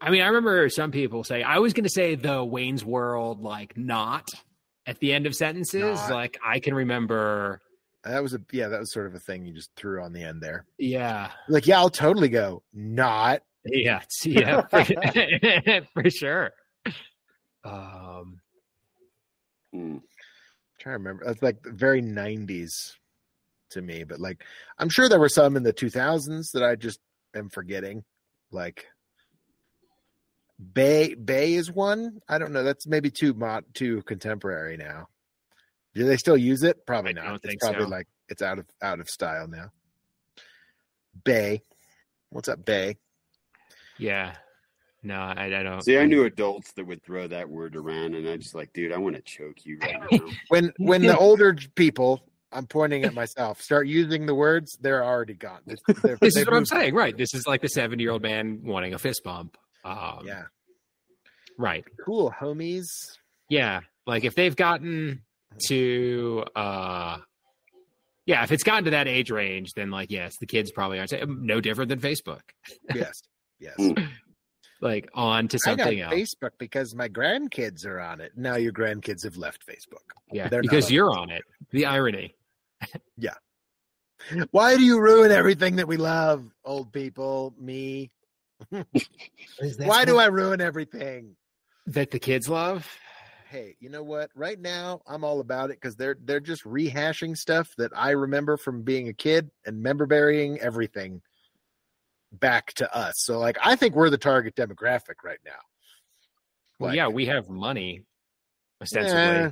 I 0.00 0.10
mean, 0.10 0.22
I 0.22 0.26
remember 0.26 0.68
some 0.68 0.90
people 0.90 1.24
say 1.24 1.42
I 1.42 1.58
was 1.58 1.72
going 1.72 1.84
to 1.84 1.90
say 1.90 2.14
the 2.14 2.44
Wayne's 2.44 2.84
World, 2.84 3.40
like 3.42 3.76
not 3.76 4.28
at 4.86 4.98
the 5.00 5.12
end 5.12 5.26
of 5.26 5.34
sentences. 5.34 5.98
Not. 6.00 6.10
Like 6.10 6.38
I 6.44 6.60
can 6.60 6.74
remember, 6.74 7.60
That 8.04 8.22
was 8.22 8.34
a 8.34 8.40
yeah, 8.52 8.68
that 8.68 8.80
was 8.80 8.92
sort 8.92 9.06
of 9.06 9.14
a 9.14 9.18
thing 9.20 9.46
you 9.46 9.54
just 9.54 9.70
threw 9.76 10.02
on 10.02 10.12
the 10.12 10.22
end 10.22 10.42
there. 10.42 10.64
yeah, 10.78 11.30
Like, 11.48 11.66
yeah, 11.66 11.78
I'll 11.78 11.88
totally 11.90 12.28
go. 12.28 12.62
Not. 12.74 13.42
yeah, 13.64 14.02
yeah, 14.24 14.62
for, 14.70 14.84
for 16.02 16.10
sure. 16.10 16.52
Um, 17.64 18.40
Hmm. 19.72 19.96
trying 20.78 20.94
to 20.94 20.98
remember. 20.98 21.24
That's 21.26 21.42
like 21.42 21.58
very 21.64 22.00
90s 22.02 22.92
to 23.70 23.82
me, 23.82 24.04
but 24.04 24.20
like 24.20 24.44
I'm 24.78 24.88
sure 24.88 25.08
there 25.08 25.18
were 25.18 25.28
some 25.28 25.56
in 25.56 25.62
the 25.64 25.72
2000s 25.72 26.52
that 26.52 26.62
I 26.62 26.76
just 26.76 27.00
am 27.34 27.48
forgetting. 27.48 28.04
Like 28.52 28.86
Bay 30.72 31.14
Bay 31.14 31.54
is 31.54 31.70
one. 31.70 32.20
I 32.28 32.38
don't 32.38 32.52
know. 32.52 32.62
That's 32.62 32.86
maybe 32.86 33.10
too 33.10 33.34
mod 33.34 33.64
too 33.74 34.02
contemporary 34.02 34.76
now. 34.76 35.08
Do 35.94 36.04
they 36.04 36.16
still 36.16 36.36
use 36.36 36.62
it? 36.62 36.86
Probably 36.86 37.10
I 37.10 37.14
not. 37.14 37.24
don't 37.26 37.44
it's 37.44 37.56
probably 37.56 37.84
so. 37.84 37.88
like 37.88 38.06
it's 38.28 38.42
out 38.42 38.58
of 38.58 38.66
out 38.82 39.00
of 39.00 39.08
style 39.08 39.48
now. 39.48 39.70
Bay. 41.24 41.62
What's 42.30 42.48
up, 42.48 42.64
Bay? 42.64 42.96
yeah, 43.98 44.34
no, 45.02 45.14
I, 45.14 45.44
I 45.58 45.62
don't. 45.62 45.82
See, 45.82 45.96
I 45.96 46.04
knew 46.04 46.24
adults 46.24 46.72
that 46.72 46.86
would 46.86 47.02
throw 47.02 47.26
that 47.28 47.48
word 47.48 47.76
around, 47.76 48.14
and 48.14 48.28
I 48.28 48.36
just 48.36 48.54
like, 48.54 48.72
dude, 48.72 48.92
I 48.92 48.98
want 48.98 49.16
to 49.16 49.22
choke 49.22 49.64
you 49.64 49.78
right 49.80 49.96
now. 50.10 50.18
When 50.48 50.72
when 50.78 51.02
the 51.02 51.16
older 51.16 51.54
people, 51.76 52.22
I'm 52.52 52.66
pointing 52.66 53.04
at 53.04 53.14
myself, 53.14 53.62
start 53.62 53.86
using 53.86 54.26
the 54.26 54.34
words, 54.34 54.76
they're 54.80 55.04
already 55.04 55.34
gone. 55.34 55.60
It's- 55.66 55.96
they're- 56.02 56.18
This 56.20 56.36
is 56.36 56.44
what 56.46 56.54
I'm 56.56 56.66
saying, 56.66 56.94
right? 56.94 57.16
This 57.16 57.32
is 57.34 57.46
like 57.46 57.62
the 57.62 57.68
70 57.68 58.02
year 58.02 58.12
old 58.12 58.22
man 58.22 58.60
wanting 58.64 58.92
a 58.92 58.98
fist 58.98 59.22
bump. 59.24 59.56
Um, 59.86 60.26
Yeah. 60.26 60.42
right. 61.58 61.84
Cool, 62.04 62.30
homies. 62.38 62.86
Yeah. 63.48 63.80
Like 64.06 64.24
if 64.24 64.34
they've 64.34 64.54
gotten 64.56 65.22
to 65.68 66.44
uh 66.54 67.18
yeah, 68.26 68.42
if 68.42 68.50
it's 68.50 68.64
gotten 68.64 68.84
to 68.86 68.90
that 68.90 69.06
age 69.06 69.30
range, 69.30 69.72
then 69.74 69.90
like 69.90 70.10
yes, 70.10 70.34
the 70.40 70.46
kids 70.46 70.72
probably 70.72 70.98
aren't 70.98 71.12
no 71.42 71.60
different 71.60 71.88
than 71.88 72.00
Facebook. 72.00 72.40
Yes. 72.94 73.22
Yes. 73.58 73.76
Like 74.82 75.08
on 75.14 75.48
to 75.48 75.58
I 75.64 75.70
got 75.70 75.78
something 75.84 76.00
else. 76.00 76.14
Facebook 76.14 76.50
because 76.58 76.94
my 76.94 77.08
grandkids 77.08 77.86
are 77.86 77.98
on 77.98 78.20
it. 78.20 78.32
Now 78.36 78.56
your 78.56 78.72
grandkids 78.72 79.24
have 79.24 79.36
left 79.38 79.66
Facebook. 79.66 80.02
Yeah, 80.30 80.48
they're 80.48 80.60
because 80.60 80.90
you're 80.90 81.16
on 81.16 81.30
it. 81.30 81.42
The 81.70 81.86
irony. 81.86 82.34
Yeah. 83.16 83.34
Why 84.50 84.76
do 84.76 84.82
you 84.84 85.00
ruin 85.00 85.30
everything 85.30 85.76
that 85.76 85.88
we 85.88 85.96
love, 85.96 86.44
old 86.64 86.92
people? 86.92 87.54
Me. 87.58 88.10
Why 89.78 90.04
do 90.04 90.18
I 90.18 90.26
ruin 90.26 90.60
everything? 90.60 91.36
that 91.86 92.10
the 92.10 92.18
kids 92.18 92.48
love? 92.48 92.88
Hey, 93.48 93.76
you 93.78 93.88
know 93.88 94.02
what? 94.02 94.30
Right 94.34 94.60
now, 94.60 95.02
I'm 95.06 95.22
all 95.22 95.38
about 95.40 95.70
it 95.70 95.80
because 95.80 95.94
they're 95.94 96.16
they're 96.20 96.40
just 96.40 96.64
rehashing 96.64 97.36
stuff 97.36 97.72
that 97.78 97.92
I 97.94 98.10
remember 98.10 98.56
from 98.56 98.82
being 98.82 99.08
a 99.08 99.12
kid 99.12 99.50
and 99.64 99.82
member 99.82 100.04
burying 100.06 100.58
everything 100.58 101.22
back 102.32 102.72
to 102.74 102.94
us. 102.94 103.14
So, 103.18 103.38
like, 103.38 103.56
I 103.62 103.76
think 103.76 103.94
we're 103.94 104.10
the 104.10 104.18
target 104.18 104.56
demographic 104.56 105.22
right 105.24 105.38
now. 105.44 105.52
Well, 106.80 106.90
Like, 106.90 106.96
yeah, 106.96 107.08
we 107.08 107.26
have 107.26 107.48
money 107.48 108.02
ostensibly. 108.82 109.20
Eh, 109.20 109.50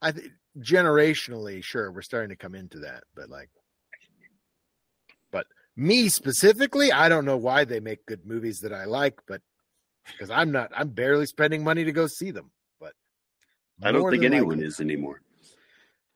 I 0.00 0.12
think 0.12 0.28
generationally, 0.58 1.62
sure, 1.64 1.90
we're 1.90 2.02
starting 2.02 2.30
to 2.30 2.36
come 2.36 2.54
into 2.54 2.78
that, 2.80 3.02
but 3.14 3.28
like, 3.28 3.50
but 5.32 5.46
me 5.80 6.10
specifically, 6.10 6.92
I 6.92 7.08
don't 7.08 7.24
know 7.24 7.38
why 7.38 7.64
they 7.64 7.80
make 7.80 8.04
good 8.04 8.26
movies 8.26 8.60
that 8.60 8.72
I 8.72 8.84
like, 8.84 9.18
but 9.26 9.40
because 10.06 10.30
I'm 10.30 10.52
not, 10.52 10.70
I'm 10.76 10.90
barely 10.90 11.24
spending 11.24 11.64
money 11.64 11.84
to 11.84 11.92
go 11.92 12.06
see 12.06 12.30
them. 12.30 12.50
But 12.78 12.92
I 13.82 13.90
don't 13.90 14.10
think 14.10 14.22
anyone 14.24 14.50
likely, 14.50 14.66
is 14.66 14.80
anymore. 14.80 15.22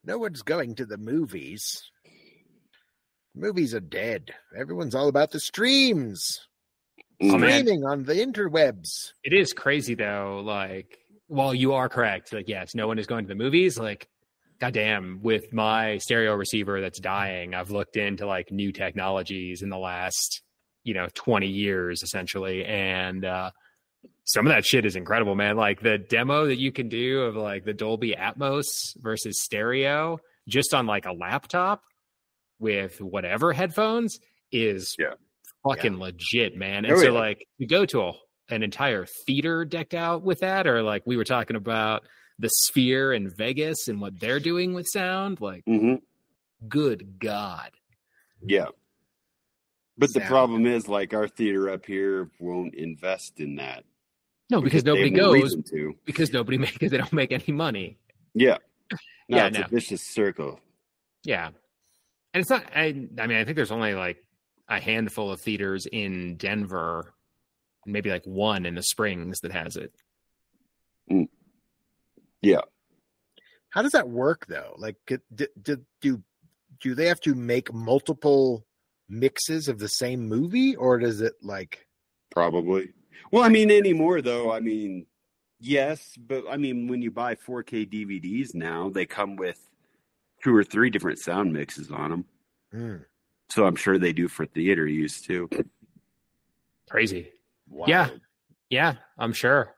No 0.05 0.18
one's 0.18 0.42
going 0.42 0.74
to 0.77 0.85
the 0.85 0.98
movies. 0.98 1.83
Movies 3.35 3.74
are 3.74 3.81
dead. 3.81 4.35
Everyone's 4.57 4.94
all 4.94 5.09
about 5.09 5.31
the 5.31 5.40
streams, 5.40 6.46
mm. 7.22 7.33
Oh, 7.33 7.38
man. 7.38 7.62
streaming 7.62 7.85
on 7.85 8.05
the 8.05 8.14
interwebs. 8.14 9.12
It 9.24 9.33
is 9.33 9.55
crazy 9.55 9.94
though. 9.94 10.42
Like, 10.44 10.98
while 11.29 11.55
you 11.55 11.72
are 11.72 11.88
correct, 11.88 12.35
like 12.35 12.48
yes, 12.48 12.74
no 12.74 12.87
one 12.87 12.98
is 12.98 13.07
going 13.07 13.24
to 13.24 13.29
the 13.29 13.35
movies. 13.35 13.79
Like, 13.79 14.09
goddamn, 14.61 15.21
with 15.23 15.53
my 15.53 15.99
stereo 15.99 16.35
receiver 16.35 16.81
that's 16.81 17.01
dying, 17.01 17.55
I've 17.55 17.71
looked 17.71 17.97
into 17.97 18.27
like 18.27 18.51
new 18.51 18.73
technologies 18.73 19.62
in 19.62 19.69
the 19.69 19.79
last, 19.79 20.43
you 20.85 20.95
know, 20.95 21.09
twenty 21.14 21.49
years 21.49 22.03
essentially, 22.03 22.64
and 22.64 23.25
uh, 23.25 23.51
some 24.25 24.47
of 24.47 24.53
that 24.53 24.64
shit 24.64 24.85
is 24.87 24.97
incredible, 24.97 25.35
man. 25.35 25.57
Like 25.57 25.81
the 25.81 25.99
demo 25.99 26.47
that 26.47 26.59
you 26.59 26.73
can 26.73 26.88
do 26.88 27.23
of 27.23 27.37
like 27.37 27.64
the 27.64 27.73
Dolby 27.75 28.14
Atmos 28.19 28.64
versus 28.99 29.43
stereo 29.43 30.19
just 30.49 30.75
on 30.75 30.87
like 30.87 31.07
a 31.07 31.12
laptop 31.12 31.83
with 32.59 33.01
whatever 33.01 33.53
headphones 33.53 34.19
is 34.53 34.95
Yeah. 34.99 35.14
fucking 35.67 35.99
legit, 35.99 36.57
man. 36.57 36.85
And 36.85 36.95
Oh, 36.95 36.99
so 36.99 37.12
yeah. 37.12 37.19
like 37.19 37.47
you 37.59 37.67
go 37.67 37.85
to 37.87 38.03
a, 38.03 38.12
an 38.51 38.62
entire 38.62 39.07
theater 39.27 39.64
decked 39.64 39.95
out 39.95 40.23
with 40.23 40.40
that, 40.40 40.67
or 40.67 40.83
like 40.83 41.03
we 41.07 41.17
were 41.17 41.25
talking 41.25 41.57
about 41.57 42.03
the 42.38 42.49
Sphere 42.49 43.12
in 43.12 43.31
Vegas 43.31 43.88
and 43.88 44.01
what 44.01 44.18
they're 44.18 44.40
doing 44.40 44.75
with 44.75 44.87
sound. 44.92 45.40
Like, 45.40 45.64
hmm 45.66 45.94
good 46.68 47.18
God. 47.18 47.70
Yeah. 48.42 48.66
But 49.99 50.12
the 50.12 50.20
problem 50.23 50.66
is, 50.66 50.88
like 50.88 51.14
our 51.14 51.29
theater 51.29 51.70
up 51.70 51.87
here 51.87 52.31
won't 52.40 52.75
invest 52.75 53.35
in 53.38 53.57
that 53.57 53.85
No, 54.51 54.61
because 54.61 54.83
they 54.83 54.90
nobody 55.11 55.11
goes 55.42 55.55
to. 55.70 55.94
because 56.05 56.33
nobody 56.33 56.59
make 56.64 56.73
because 56.73 56.90
they 56.90 56.99
don't 56.99 57.12
make 57.12 57.33
any 57.33 57.53
money. 57.53 57.99
Yeah, 58.35 58.59
no, 59.29 59.37
Yeah, 59.37 59.47
it's 59.47 59.59
no. 59.59 59.64
a 59.64 59.68
vicious 59.68 60.03
circle. 60.12 60.59
Yeah. 61.25 61.51
And 62.33 62.40
it's 62.40 62.51
not 62.51 62.64
I 62.75 62.87
I 63.18 63.27
mean 63.29 63.37
I 63.38 63.44
think 63.44 63.55
there's 63.57 63.70
only 63.70 63.94
like 63.94 64.16
a 64.68 64.81
handful 64.81 65.31
of 65.31 65.40
theaters 65.40 65.87
in 65.92 66.37
Denver, 66.38 67.12
maybe 67.87 68.11
like 68.11 68.25
one 68.25 68.66
in 68.66 68.75
the 68.75 68.83
Springs 68.83 69.38
that 69.40 69.53
has 69.53 69.77
it. 69.77 69.92
Yeah, 72.44 72.61
How 73.70 73.83
does 73.83 73.92
that 73.92 74.09
work 74.09 74.46
though? 74.46 74.74
Like, 74.78 74.96
do, 75.07 75.18
do 75.62 75.78
do 76.00 76.22
do 76.80 76.94
they 76.94 77.07
have 77.07 77.20
to 77.22 77.35
make 77.35 77.72
multiple 77.72 78.66
mixes 79.09 79.68
of 79.68 79.78
the 79.78 79.88
same 79.88 80.28
movie, 80.28 80.76
or 80.76 80.98
does 80.98 81.20
it 81.20 81.35
like? 81.42 81.87
probably. 82.30 82.90
Well, 83.30 83.42
I 83.44 83.48
mean, 83.48 83.70
anymore 83.70 84.20
though. 84.22 84.50
I 84.52 84.61
mean, 84.61 85.07
yes, 85.61 86.14
but 86.18 86.44
I 86.50 86.57
mean, 86.57 86.88
when 86.88 87.00
you 87.00 87.11
buy 87.12 87.37
4K 87.37 87.88
DVDs 87.88 88.54
now, 88.54 88.90
they 88.90 89.07
come 89.07 89.37
with 89.37 89.61
two 90.42 90.54
or 90.54 90.64
three 90.64 90.90
different 90.90 91.18
sound 91.20 91.52
mixes 91.52 91.90
on 91.92 92.11
them. 92.11 92.24
Hmm, 92.72 92.96
So 93.50 93.66
I'm 93.66 93.76
sure 93.76 93.98
they 93.98 94.12
do 94.12 94.26
for 94.28 94.46
theater 94.46 94.87
use 94.87 95.20
too. 95.20 95.48
Crazy. 96.90 97.30
wild. 97.68 97.88
Yeah. 97.88 98.09
Yeah, 98.70 98.94
I'm 99.18 99.33
sure. 99.33 99.74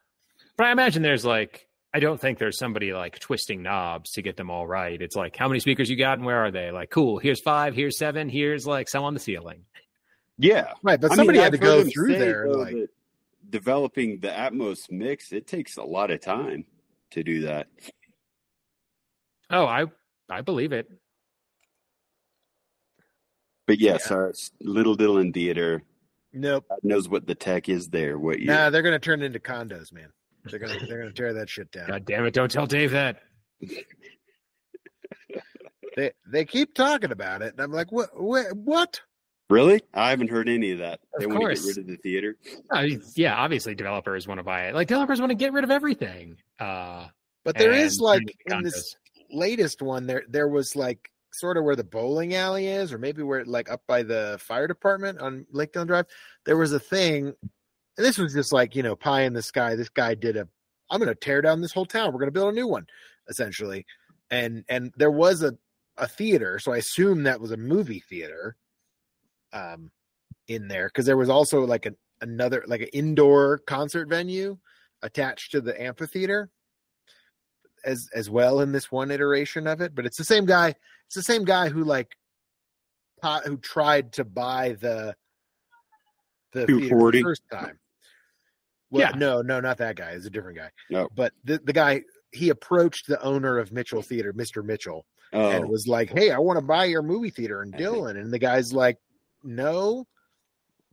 But 0.57 0.67
I 0.69 0.73
imagine 0.73 1.03
there's 1.03 1.25
like 1.25 1.69
I 1.95 2.01
don't 2.01 2.21
think 2.21 2.39
there's 2.39 2.59
somebody 2.59 2.93
like 2.93 3.19
twisting 3.19 3.63
knobs 3.63 4.13
to 4.13 4.23
get 4.23 4.37
them 4.37 4.51
all 4.51 4.67
right. 4.67 5.01
It's 5.01 5.17
like 5.17 5.37
how 5.37 5.49
many 5.49 5.61
speakers 5.61 5.89
you 5.89 5.97
got 5.97 6.19
and 6.19 6.27
where 6.27 6.45
are 6.45 6.51
they? 6.51 6.71
Like 6.71 6.91
cool, 6.91 7.19
here's 7.19 7.41
5, 7.41 7.75
here's 7.75 7.99
7, 7.99 8.29
here's 8.29 8.67
like 8.67 8.89
some 8.89 9.05
on 9.05 9.15
the 9.15 9.21
ceiling. 9.21 9.65
Yeah, 10.39 10.73
right. 10.83 11.01
But 11.01 11.13
I 11.13 11.15
mean, 11.15 11.17
somebody 11.17 11.39
had 11.39 11.47
I've 11.47 11.53
to 11.53 11.59
go 11.59 11.85
through 11.85 12.13
say, 12.13 12.19
there. 12.19 12.47
though, 12.47 12.59
Like, 12.59 12.91
developing 13.49 14.21
the 14.21 14.29
Atmos 14.29 14.91
mix, 14.91 15.33
it 15.33 15.47
takes 15.47 15.79
a 15.79 15.83
lot 15.83 16.11
of 16.11 16.21
time 16.21 16.67
to 17.13 17.23
do 17.23 17.43
that. 17.43 17.69
Oh, 19.49 19.65
I 19.67 19.87
I 20.29 20.43
believe 20.43 20.73
it. 20.73 20.91
But 23.67 23.81
yes, 23.81 24.11
our 24.11 24.33
Little 24.61 24.95
Dillon 24.95 25.33
Theater 25.33 25.83
nope. 26.33 26.67
God 26.69 26.81
knows 26.83 27.09
what 27.09 27.27
the 27.27 27.35
tech 27.35 27.69
is 27.69 27.89
there. 27.89 28.19
What 28.19 28.39
you 28.39 28.47
Nah, 28.47 28.71
they're 28.71 28.83
gonna 28.83 28.99
turn 28.99 29.23
into 29.23 29.39
condos, 29.39 29.93
man. 29.93 30.09
They're 30.51 30.59
gonna 30.61 30.79
they're 30.87 30.99
gonna 30.99 31.13
tear 31.13 31.35
that 31.35 31.49
shit 31.49 31.71
down. 31.71 31.89
God 31.89 32.05
damn 32.05 32.25
it, 32.27 32.35
don't 32.35 32.51
tell 32.51 32.67
Dave 32.67 32.93
that. 32.93 33.23
They 35.97 36.13
they 36.31 36.45
keep 36.45 36.75
talking 36.75 37.11
about 37.11 37.43
it, 37.43 37.53
and 37.55 37.61
I'm 37.61 37.73
like, 37.73 37.91
what? 37.91 38.11
What? 38.21 38.55
what? 38.57 39.01
really? 39.49 39.81
I 39.95 40.11
haven't 40.11 40.29
heard 40.31 40.49
any 40.49 40.73
of 40.73 40.79
that. 40.81 41.01
They 41.19 41.25
Of 41.25 41.31
want 41.31 41.41
to 41.43 41.47
course. 41.47 41.65
get 41.65 41.77
rid 41.77 41.79
of 41.79 41.87
the 41.87 41.97
theater. 41.97 42.37
Uh, 42.71 42.87
yeah, 43.15 43.35
obviously 43.37 43.75
developers 43.75 44.27
want 44.27 44.39
to 44.39 44.45
buy 44.45 44.67
it. 44.67 44.75
Like 44.75 44.89
developers 44.89 45.21
want 45.21 45.31
to 45.31 45.37
get 45.37 45.53
rid 45.53 45.65
of 45.65 45.71
everything. 45.71 46.37
Uh 46.59 47.07
But 47.45 47.57
there 47.57 47.73
is 47.73 47.99
like 48.01 48.23
in 48.47 48.53
into 48.57 48.65
this 48.71 48.97
latest 49.31 49.81
one, 49.83 50.07
there 50.07 50.25
there 50.29 50.49
was 50.49 50.75
like 50.77 51.11
sort 51.33 51.57
of 51.57 51.65
where 51.65 51.77
the 51.77 51.85
bowling 51.85 52.35
alley 52.35 52.67
is, 52.67 52.93
or 52.93 52.99
maybe 52.99 53.23
where 53.23 53.45
like 53.45 53.71
up 53.71 53.83
by 53.87 54.03
the 54.03 54.37
fire 54.41 54.67
department 54.67 55.21
on 55.21 55.47
Lake 55.53 55.73
Dillon 55.73 55.87
Drive. 55.89 56.07
There 56.45 56.57
was 56.57 56.73
a 56.73 56.81
thing, 56.81 57.33
and 57.97 58.07
this 58.07 58.19
was 58.19 58.33
just 58.33 58.53
like 58.53 58.75
you 58.75 58.83
know 58.83 58.97
pie 58.97 59.23
in 59.23 59.33
the 59.33 59.43
sky. 59.43 59.75
This 59.75 59.89
guy 59.89 60.15
did 60.15 60.37
a, 60.37 60.49
I'm 60.91 61.01
going 61.01 61.09
to 61.09 61.15
tear 61.15 61.43
down 61.43 61.61
this 61.61 61.73
whole 61.73 61.87
town. 61.87 62.13
We're 62.13 62.21
going 62.21 62.29
to 62.29 62.33
build 62.33 62.53
a 62.53 62.57
new 62.57 62.69
one, 62.69 62.87
essentially. 63.29 63.87
And 64.31 64.65
and 64.69 64.93
there 64.97 65.11
was 65.11 65.43
a 65.43 65.55
a 65.97 66.07
theater, 66.07 66.59
so 66.59 66.73
I 66.73 66.79
assume 66.79 67.23
that 67.23 67.41
was 67.41 67.53
a 67.53 67.57
movie 67.57 68.03
theater, 68.07 68.57
um, 69.53 69.91
in 70.49 70.69
there 70.69 70.89
because 70.89 71.07
there 71.07 71.17
was 71.17 71.29
also 71.29 71.65
like 71.65 71.87
an 71.87 71.97
another 72.21 72.65
like 72.67 72.81
an 72.81 72.89
indoor 72.93 73.59
concert 73.67 74.09
venue 74.09 74.57
attached 75.03 75.53
to 75.53 75.61
the 75.61 75.81
amphitheater 75.81 76.51
as 77.85 78.09
as 78.15 78.31
well 78.31 78.61
in 78.61 78.73
this 78.73 78.91
one 78.91 79.11
iteration 79.11 79.67
of 79.67 79.81
it 79.81 79.95
but 79.95 80.07
it's 80.07 80.17
the 80.17 80.25
same 80.25 80.47
guy 80.47 80.69
it's 81.07 81.15
the 81.15 81.23
same 81.23 81.45
guy 81.45 81.69
who 81.69 81.85
like 81.85 82.17
who 83.45 83.57
tried 83.59 84.13
to 84.13 84.25
buy 84.25 84.77
the 84.81 85.15
the 86.53 86.67
theater 86.67 86.81
the 86.81 86.89
240? 86.89 87.23
first 87.23 87.43
time 87.53 87.79
well 88.97 89.11
Yeah. 89.11 89.17
no 89.17 89.43
no 89.43 89.61
not 89.61 89.79
that 89.79 89.97
guy 89.97 90.11
it's 90.11 90.27
a 90.27 90.31
different 90.31 90.59
guy 90.59 90.71
No. 90.91 91.09
but 91.15 91.33
the, 91.45 91.61
the 91.65 91.73
guy 91.73 92.03
he 92.33 92.49
approached 92.51 93.07
the 93.09 93.21
owner 93.23 93.59
of 93.59 93.73
mitchell 93.73 94.03
theater 94.03 94.33
mr 94.33 94.65
mitchell 94.65 95.07
and 95.33 95.65
Oh, 95.65 95.69
was 95.69 95.87
like, 95.89 96.11
"Hey, 96.11 96.31
I 96.31 96.39
want 96.39 96.57
to 96.59 96.65
buy 96.65 96.85
your 96.85 97.03
movie 97.03 97.31
theater 97.31 97.61
in 97.63 97.73
Dillon," 97.73 98.17
and 98.17 98.33
the 98.33 98.39
guy's 98.39 98.73
like, 98.73 98.97
"No." 99.43 100.07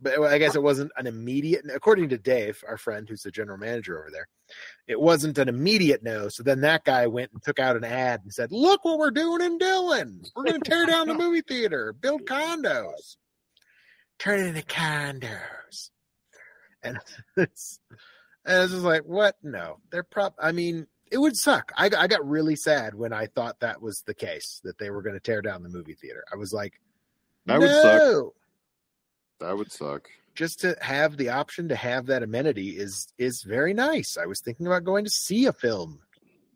But 0.00 0.20
I 0.22 0.38
guess 0.38 0.56
it 0.56 0.62
wasn't 0.62 0.90
an 0.96 1.06
immediate. 1.06 1.62
According 1.72 2.08
to 2.10 2.18
Dave, 2.18 2.62
our 2.68 2.76
friend 2.76 3.08
who's 3.08 3.22
the 3.22 3.30
general 3.30 3.56
manager 3.58 3.98
over 4.00 4.10
there, 4.10 4.26
it 4.88 5.00
wasn't 5.00 5.38
an 5.38 5.48
immediate 5.48 6.02
no. 6.02 6.28
So 6.28 6.42
then 6.42 6.60
that 6.62 6.84
guy 6.84 7.06
went 7.06 7.30
and 7.32 7.42
took 7.44 7.60
out 7.60 7.76
an 7.76 7.84
ad 7.84 8.20
and 8.24 8.34
said, 8.34 8.50
"Look 8.50 8.84
what 8.84 8.98
we're 8.98 9.12
doing 9.12 9.40
in 9.40 9.56
Dillon. 9.56 10.20
We're 10.34 10.44
going 10.44 10.60
to 10.60 10.68
tear 10.68 10.84
down 10.84 11.06
the 11.06 11.14
movie 11.24 11.42
theater, 11.42 11.92
build 11.92 12.26
condos, 12.26 13.16
turn 14.18 14.40
it 14.40 14.48
into 14.48 14.62
condos." 14.62 15.90
And 16.84 16.98
it's, 17.36 17.80
and 18.44 18.62
it's 18.62 18.72
just 18.72 18.84
like, 18.84 19.02
what? 19.02 19.36
No, 19.42 19.78
they're 19.90 20.02
prop. 20.02 20.34
I 20.38 20.52
mean, 20.52 20.86
it 21.10 21.18
would 21.18 21.36
suck. 21.36 21.72
I, 21.76 21.86
I 21.96 22.06
got 22.06 22.28
really 22.28 22.56
sad 22.56 22.94
when 22.94 23.12
I 23.12 23.26
thought 23.26 23.60
that 23.60 23.80
was 23.80 24.02
the 24.06 24.14
case 24.14 24.60
that 24.64 24.78
they 24.78 24.90
were 24.90 25.02
going 25.02 25.14
to 25.14 25.20
tear 25.20 25.42
down 25.42 25.62
the 25.62 25.68
movie 25.68 25.94
theater. 25.94 26.24
I 26.32 26.36
was 26.36 26.52
like, 26.52 26.80
that 27.46 27.60
would 27.60 27.70
suck. 27.70 28.32
That 29.40 29.56
would 29.56 29.72
suck. 29.72 30.08
Just 30.34 30.60
to 30.60 30.76
have 30.80 31.16
the 31.16 31.28
option 31.28 31.68
to 31.68 31.76
have 31.76 32.06
that 32.06 32.22
amenity 32.22 32.70
is 32.70 33.12
is 33.18 33.42
very 33.42 33.74
nice. 33.74 34.16
I 34.20 34.26
was 34.26 34.40
thinking 34.40 34.66
about 34.66 34.84
going 34.84 35.04
to 35.04 35.10
see 35.10 35.46
a 35.46 35.52
film 35.52 36.00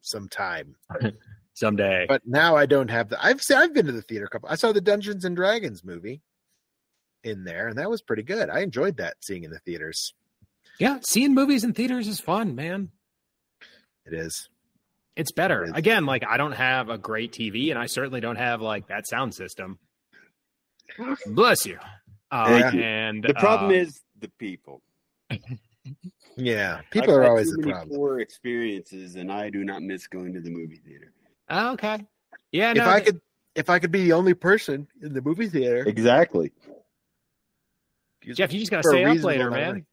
sometime, 0.00 0.74
someday. 1.54 2.06
but 2.08 2.22
now 2.26 2.56
I 2.56 2.66
don't 2.66 2.90
have 2.90 3.10
the. 3.10 3.24
I've 3.24 3.40
seen, 3.42 3.58
I've 3.58 3.74
been 3.74 3.86
to 3.86 3.92
the 3.92 4.02
theater 4.02 4.24
a 4.24 4.28
couple. 4.28 4.48
I 4.48 4.56
saw 4.56 4.72
the 4.72 4.80
Dungeons 4.80 5.24
and 5.24 5.36
Dragons 5.36 5.84
movie 5.84 6.22
in 7.22 7.44
there, 7.44 7.68
and 7.68 7.78
that 7.78 7.90
was 7.90 8.02
pretty 8.02 8.24
good. 8.24 8.50
I 8.50 8.60
enjoyed 8.60 8.96
that 8.96 9.16
seeing 9.20 9.44
in 9.44 9.50
the 9.50 9.60
theaters. 9.60 10.14
Yeah, 10.78 10.98
seeing 11.02 11.34
movies 11.34 11.64
in 11.64 11.72
theaters 11.74 12.08
is 12.08 12.20
fun, 12.20 12.54
man. 12.54 12.90
It 14.06 14.14
is. 14.14 14.48
It's 15.16 15.32
better. 15.32 15.64
It 15.64 15.70
is. 15.70 15.74
Again, 15.76 16.06
like 16.06 16.24
I 16.26 16.36
don't 16.36 16.52
have 16.52 16.88
a 16.88 16.98
great 16.98 17.32
TV 17.32 17.70
and 17.70 17.78
I 17.78 17.86
certainly 17.86 18.20
don't 18.20 18.36
have 18.36 18.60
like 18.62 18.88
that 18.88 19.06
sound 19.08 19.34
system. 19.34 19.78
Bless 21.26 21.66
you. 21.66 21.78
Uh, 22.30 22.46
Thank 22.60 22.74
you. 22.74 22.82
and 22.82 23.22
The 23.24 23.34
problem 23.34 23.70
uh, 23.70 23.74
is 23.74 24.00
the 24.18 24.28
people. 24.38 24.82
Yeah, 26.36 26.82
people 26.90 27.12
I've 27.14 27.18
are 27.18 27.22
had 27.22 27.28
always 27.30 27.48
too 27.50 27.56
the 27.56 27.60
many 27.62 27.72
problem. 27.72 27.96
Poor 27.96 28.20
experiences, 28.20 29.16
and 29.16 29.32
I 29.32 29.48
do 29.50 29.64
not 29.64 29.82
miss 29.82 30.06
going 30.06 30.34
to 30.34 30.40
the 30.40 30.50
movie 30.50 30.76
theater. 30.86 31.12
oh, 31.48 31.72
okay. 31.72 32.04
Yeah, 32.52 32.72
If 32.76 32.82
I 32.82 33.00
th- 33.00 33.06
could, 33.06 33.20
if 33.56 33.70
I 33.70 33.78
could 33.80 33.90
be 33.90 34.02
the 34.04 34.12
only 34.12 34.34
person 34.34 34.86
in 35.02 35.14
the 35.14 35.22
movie 35.22 35.48
theater, 35.48 35.82
Exactly. 35.86 36.52
Jeff, 38.22 38.52
you 38.52 38.60
just 38.60 38.70
gotta 38.70 38.82
for 38.82 38.90
stay 38.90 39.04
up 39.04 39.18
later, 39.24 39.48
amount 39.48 39.62
of 39.62 39.74
man. 39.76 39.86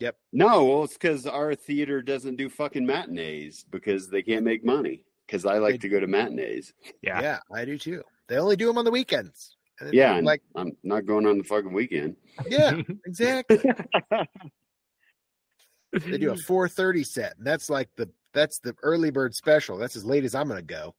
Money. 0.00 0.12
No, 0.32 0.64
well, 0.64 0.84
it's 0.84 0.94
because 0.94 1.26
our 1.26 1.54
theater 1.54 2.02
doesn't 2.02 2.36
do 2.36 2.48
fucking 2.48 2.86
matinees 2.86 3.64
because 3.70 4.08
they 4.08 4.22
can't 4.22 4.44
make 4.44 4.64
money. 4.64 5.02
Because 5.26 5.44
I 5.44 5.58
like 5.58 5.74
They- 5.74 5.78
to 5.78 5.88
go 5.88 6.00
to 6.00 6.06
matinees. 6.06 6.72
Yeah. 7.02 7.20
Yeah. 7.20 7.38
I 7.52 7.64
do 7.64 7.76
too. 7.78 8.02
They 8.28 8.36
only 8.36 8.56
do 8.56 8.66
them 8.66 8.78
on 8.78 8.84
the 8.84 8.90
weekends. 8.90 9.56
And 9.80 9.88
it's 9.88 9.96
Yeah, 9.96 10.16
and 10.16 10.26
like 10.26 10.42
I'm 10.56 10.76
not 10.82 11.06
going 11.06 11.26
on 11.26 11.38
the 11.38 11.44
fucking 11.44 11.72
weekend. 11.72 12.16
yeah, 12.48 12.80
exactly. 13.06 13.58
they 15.92 16.18
do 16.18 16.30
a 16.32 16.36
4:30 16.36 17.04
set, 17.06 17.36
and 17.38 17.46
that's 17.46 17.70
like 17.70 17.88
the 17.96 18.10
that's 18.34 18.58
the 18.60 18.74
early 18.82 19.10
bird 19.10 19.34
special. 19.34 19.76
That's 19.78 19.96
as 19.96 20.04
late 20.04 20.24
as 20.24 20.34
I'm 20.34 20.48
gonna 20.48 20.62
go. 20.62 20.94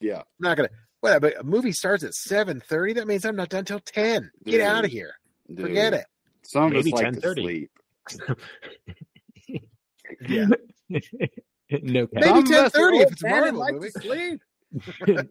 Yeah. 0.00 0.18
I'm 0.18 0.24
not 0.40 0.56
gonna. 0.56 0.68
What? 1.00 1.20
But 1.22 1.38
a 1.40 1.44
movie 1.44 1.72
starts 1.72 2.04
at 2.04 2.12
7:30. 2.12 2.94
That 2.96 3.06
means 3.06 3.24
I'm 3.24 3.36
not 3.36 3.48
done 3.48 3.64
till 3.64 3.80
10. 3.80 4.30
Get 4.44 4.60
out 4.60 4.84
of 4.84 4.90
here. 4.90 5.14
dude. 5.48 5.60
Forget 5.66 5.94
it. 5.94 6.04
Some 6.42 6.64
of 6.64 6.72
Maybe 6.72 6.92
us 6.92 7.02
like 7.02 7.14
to 7.14 7.20
10:30. 7.20 7.42
sleep. 7.42 7.70
Yeah. 10.28 10.46
no 11.82 12.06
cap. 12.06 12.10
Maybe 12.12 12.24
Some 12.26 12.38
of 12.38 12.44
10:30 12.72 13.00
if 13.02 13.12
it's 13.12 13.22
a 13.22 13.26
men 13.26 13.44
and 13.48 13.56
Marvel 13.56 13.60
like 13.60 13.74
to 13.74 13.80
movie. 13.80 13.90
sleep. 15.10 15.28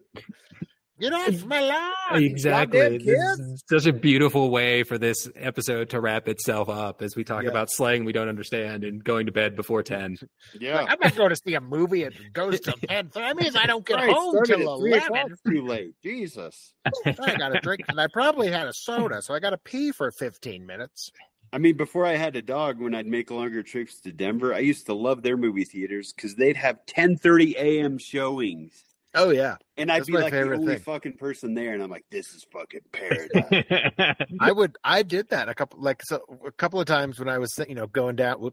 Get 1.00 1.12
off 1.12 1.44
my 1.44 1.60
lawn. 1.60 2.22
Exactly. 2.22 2.98
This 2.98 3.38
is 3.40 3.64
such 3.68 3.86
a 3.86 3.92
beautiful 3.92 4.50
way 4.50 4.84
for 4.84 4.96
this 4.96 5.28
episode 5.34 5.90
to 5.90 6.00
wrap 6.00 6.28
itself 6.28 6.68
up 6.68 7.02
as 7.02 7.16
we 7.16 7.24
talk 7.24 7.42
Yeah. 7.42 7.50
about 7.50 7.68
slang 7.70 8.04
we 8.04 8.12
don't 8.12 8.28
understand 8.28 8.84
and 8.84 9.02
going 9.02 9.26
to 9.26 9.32
bed 9.32 9.56
before 9.56 9.82
10. 9.82 10.16
Yeah. 10.60 10.84
I'm 10.88 10.98
not 11.00 11.16
going 11.16 11.30
to 11.30 11.36
see 11.36 11.54
a 11.54 11.60
movie 11.60 12.04
and 12.04 12.14
it 12.14 12.32
goes 12.32 12.60
till 12.60 12.74
10. 12.88 13.10
That 13.14 13.36
means 13.36 13.56
I 13.56 13.66
don't 13.66 13.84
get 13.84 13.96
Christ, 13.98 14.14
home 14.16 14.34
started 14.44 14.56
till 14.58 14.94
at 14.94 15.08
11. 15.10 15.36
Too 15.48 15.66
late. 15.66 15.94
Jesus. 16.04 16.74
I 17.04 17.36
got 17.38 17.56
a 17.56 17.60
drink, 17.60 17.80
and 17.88 18.00
I 18.00 18.06
probably 18.12 18.50
had 18.50 18.68
a 18.68 18.72
soda, 18.72 19.20
so 19.20 19.34
I 19.34 19.40
got 19.40 19.50
to 19.50 19.58
pee 19.58 19.90
for 19.90 20.10
15 20.12 20.64
minutes. 20.64 21.10
I 21.54 21.58
mean, 21.58 21.76
before 21.76 22.04
I 22.04 22.16
had 22.16 22.34
a 22.34 22.42
dog, 22.42 22.80
when 22.80 22.96
I'd 22.96 23.06
make 23.06 23.30
longer 23.30 23.62
trips 23.62 24.00
to 24.00 24.10
Denver, 24.10 24.52
I 24.52 24.58
used 24.58 24.86
to 24.86 24.94
love 24.94 25.22
their 25.22 25.36
movie 25.36 25.62
theaters 25.62 26.12
because 26.12 26.34
they'd 26.34 26.56
have 26.56 26.84
10:30 26.86 27.54
a.m. 27.54 27.96
showings. 27.96 28.82
Oh 29.14 29.30
yeah, 29.30 29.58
and 29.76 29.88
I'd 29.92 30.00
That's 30.00 30.08
be 30.08 30.14
like 30.14 30.32
the 30.32 30.52
only 30.52 30.74
thing. 30.74 30.82
fucking 30.82 31.12
person 31.12 31.54
there, 31.54 31.72
and 31.72 31.80
I'm 31.80 31.90
like, 31.90 32.06
this 32.10 32.34
is 32.34 32.44
fucking 32.52 32.80
paradise. 32.92 34.24
I 34.40 34.50
would. 34.50 34.76
I 34.82 35.04
did 35.04 35.28
that 35.28 35.48
a 35.48 35.54
couple 35.54 35.80
like 35.80 36.02
so 36.02 36.24
a 36.44 36.50
couple 36.50 36.80
of 36.80 36.86
times 36.86 37.20
when 37.20 37.28
I 37.28 37.38
was 37.38 37.56
you 37.68 37.76
know 37.76 37.86
going 37.86 38.16
down 38.16 38.50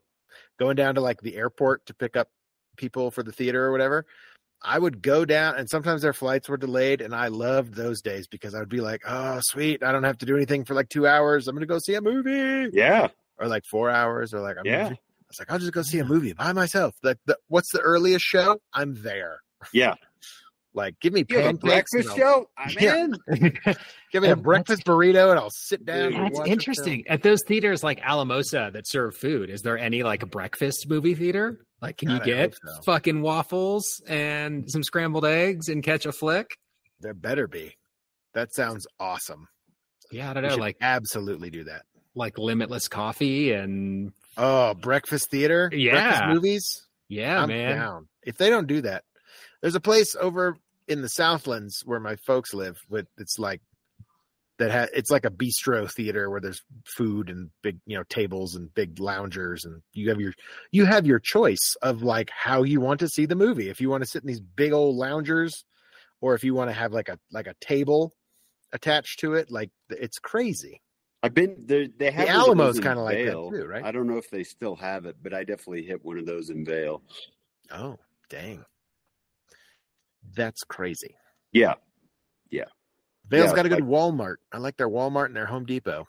going 0.59 0.75
down 0.75 0.93
to 0.93 1.01
like 1.01 1.21
the 1.21 1.37
airport 1.37 1.87
to 1.87 1.95
pick 1.95 2.15
up 2.15 2.29
people 2.77 3.09
for 3.09 3.23
the 3.23 3.31
theater 3.31 3.65
or 3.65 3.71
whatever. 3.71 4.05
I 4.63 4.77
would 4.77 5.01
go 5.01 5.25
down, 5.25 5.55
and 5.55 5.69
sometimes 5.69 6.01
their 6.03 6.13
flights 6.13 6.47
were 6.47 6.57
delayed, 6.57 7.01
and 7.01 7.15
I 7.15 7.27
loved 7.29 7.73
those 7.73 8.01
days 8.01 8.27
because 8.27 8.53
I 8.53 8.59
would 8.59 8.69
be 8.69 8.81
like, 8.81 9.01
"Oh, 9.07 9.39
sweet! 9.41 9.83
I 9.83 9.91
don't 9.91 10.03
have 10.03 10.19
to 10.19 10.25
do 10.25 10.35
anything 10.35 10.65
for 10.65 10.73
like 10.75 10.89
two 10.89 11.07
hours. 11.07 11.47
I'm 11.47 11.55
going 11.55 11.61
to 11.61 11.65
go 11.67 11.79
see 11.79 11.95
a 11.95 12.01
movie." 12.01 12.69
yeah, 12.73 13.07
or 13.39 13.47
like 13.47 13.65
four 13.65 13.89
hours 13.89 14.33
or 14.33 14.39
like 14.39 14.57
I'm 14.57 14.65
Yeah. 14.65 14.87
I 14.89 14.97
was 15.27 15.39
like, 15.39 15.51
I'll 15.51 15.59
just 15.59 15.71
go 15.71 15.81
see 15.81 15.99
a 15.99 16.05
movie 16.05 16.33
by 16.33 16.51
myself. 16.53 16.93
Like 17.03 17.17
the 17.25 17.37
what's 17.47 17.71
the 17.71 17.79
earliest 17.79 18.23
show? 18.25 18.59
I'm 18.73 19.01
there. 19.01 19.39
yeah. 19.73 19.95
Like 20.73 20.97
give 21.01 21.11
me 21.11 21.25
You 21.27 21.39
have 21.39 21.55
a 21.55 21.57
breakfast 21.57 21.93
and 21.95 22.09
I'll- 22.11 22.15
show? 22.17 22.49
I'm 22.57 22.75
Yeah. 22.79 23.03
in. 23.03 23.15
Give 24.13 24.23
me 24.23 24.29
a 24.29 24.37
breakfast 24.37 24.85
burrito 24.85 25.29
and 25.31 25.37
I'll 25.37 25.49
sit 25.49 25.85
down. 25.85 25.97
Dude, 26.11 26.13
and 26.13 26.25
That's 26.27 26.39
watch 26.39 26.47
interesting. 26.47 27.03
At 27.09 27.23
those 27.23 27.41
theaters 27.45 27.83
like 27.83 27.99
Alamosa 28.01 28.69
that 28.71 28.87
serve 28.87 29.17
food, 29.17 29.49
is 29.49 29.63
there 29.63 29.77
any 29.77 30.01
like 30.03 30.23
a 30.23 30.25
breakfast 30.27 30.87
movie 30.87 31.13
theater? 31.13 31.59
Like, 31.81 31.97
can 31.97 32.09
God, 32.09 32.25
you 32.27 32.33
get 32.33 32.55
so. 32.63 32.81
fucking 32.83 33.21
waffles 33.21 34.01
and 34.07 34.69
some 34.71 34.83
scrambled 34.83 35.25
eggs 35.25 35.67
and 35.69 35.81
catch 35.83 36.05
a 36.05 36.11
flick? 36.11 36.55
There 36.99 37.13
better 37.13 37.47
be. 37.47 37.75
That 38.33 38.53
sounds 38.53 38.85
awesome. 38.99 39.47
Yeah, 40.11 40.29
I 40.29 40.33
don't 40.33 40.43
We 40.43 40.49
know, 40.49 40.55
like 40.57 40.77
absolutely 40.81 41.49
do 41.49 41.63
that. 41.65 41.83
like 42.13 42.37
limitless 42.37 42.87
coffee 42.87 43.53
and 43.53 44.11
Oh, 44.37 44.73
breakfast 44.75 45.29
theater, 45.31 45.69
breakfast 45.69 46.21
Yeah. 46.21 46.27
movies. 46.33 46.87
yeah, 47.09 47.41
I'm 47.41 47.49
man. 47.49 47.77
down. 47.77 48.07
If 48.23 48.37
they 48.37 48.49
don't 48.49 48.67
do 48.67 48.81
that, 48.81 49.03
there's 49.61 49.75
a 49.75 49.79
place 49.81 50.15
over 50.15 50.55
in 50.87 51.01
the 51.01 51.09
Southlands 51.09 51.81
where 51.85 51.99
my 51.99 52.15
folks 52.27 52.53
live. 52.53 52.77
With 52.89 53.07
it's 53.17 53.39
like 53.39 53.61
that. 54.61 54.71
Ha- 54.71 54.87
it's 54.93 55.11
like 55.11 55.25
a 55.25 55.29
bistro 55.31 55.91
theater 55.91 56.29
where 56.29 56.41
there's 56.41 56.61
food 56.85 57.29
and 57.29 57.51
big, 57.61 57.79
you 57.85 57.97
know, 57.97 58.03
tables 58.03 58.55
and 58.55 58.73
big 58.73 58.99
loungers, 58.99 59.65
and 59.65 59.81
you 59.93 60.09
have 60.09 60.21
your 60.21 60.33
you 60.71 60.85
have 60.85 61.05
your 61.05 61.19
choice 61.19 61.75
of 61.81 62.01
like 62.03 62.29
how 62.29 62.63
you 62.63 62.79
want 62.81 63.01
to 63.01 63.09
see 63.09 63.25
the 63.25 63.35
movie. 63.35 63.69
If 63.69 63.81
you 63.81 63.89
want 63.89 64.03
to 64.03 64.09
sit 64.09 64.23
in 64.23 64.27
these 64.27 64.41
big 64.41 64.71
old 64.71 64.95
loungers, 64.95 65.65
or 66.21 66.35
if 66.35 66.43
you 66.43 66.53
want 66.53 66.69
to 66.69 66.73
have 66.73 66.93
like 66.93 67.09
a 67.09 67.19
like 67.31 67.47
a 67.47 67.55
table 67.61 68.13
attached 68.73 69.19
to 69.19 69.33
it, 69.33 69.51
like 69.51 69.71
it's 69.89 70.19
crazy. 70.19 70.81
I've 71.23 71.33
been 71.33 71.65
there. 71.67 71.87
They 71.87 72.11
have 72.11 72.27
The 72.27 72.33
of 72.33 72.47
Alamo's 72.47 72.79
kinda 72.79 73.01
like 73.01 73.25
that 73.25 73.37
too, 73.49 73.65
right? 73.65 73.85
I 73.85 73.91
don't 73.91 74.07
know 74.07 74.17
if 74.17 74.29
they 74.29 74.43
still 74.43 74.75
have 74.77 75.05
it, 75.05 75.17
but 75.21 75.33
I 75.33 75.43
definitely 75.43 75.83
hit 75.83 76.03
one 76.03 76.17
of 76.17 76.25
those 76.25 76.49
in 76.49 76.65
Vail. 76.65 77.03
Oh, 77.71 77.97
dang, 78.29 78.65
that's 80.35 80.63
crazy. 80.63 81.15
Yeah, 81.51 81.75
yeah, 82.49 82.65
Vail's 83.31 83.49
Yeah, 83.49 83.55
got 83.55 83.65
a 83.65 83.69
good 83.69 83.79
like- 83.81 83.89
Walmart. 83.89 84.35
I 84.51 84.57
like 84.59 84.77
their 84.77 84.89
Walmart 84.89 85.25
and 85.27 85.35
their 85.35 85.45
Home 85.47 85.65
Depot. 85.65 86.07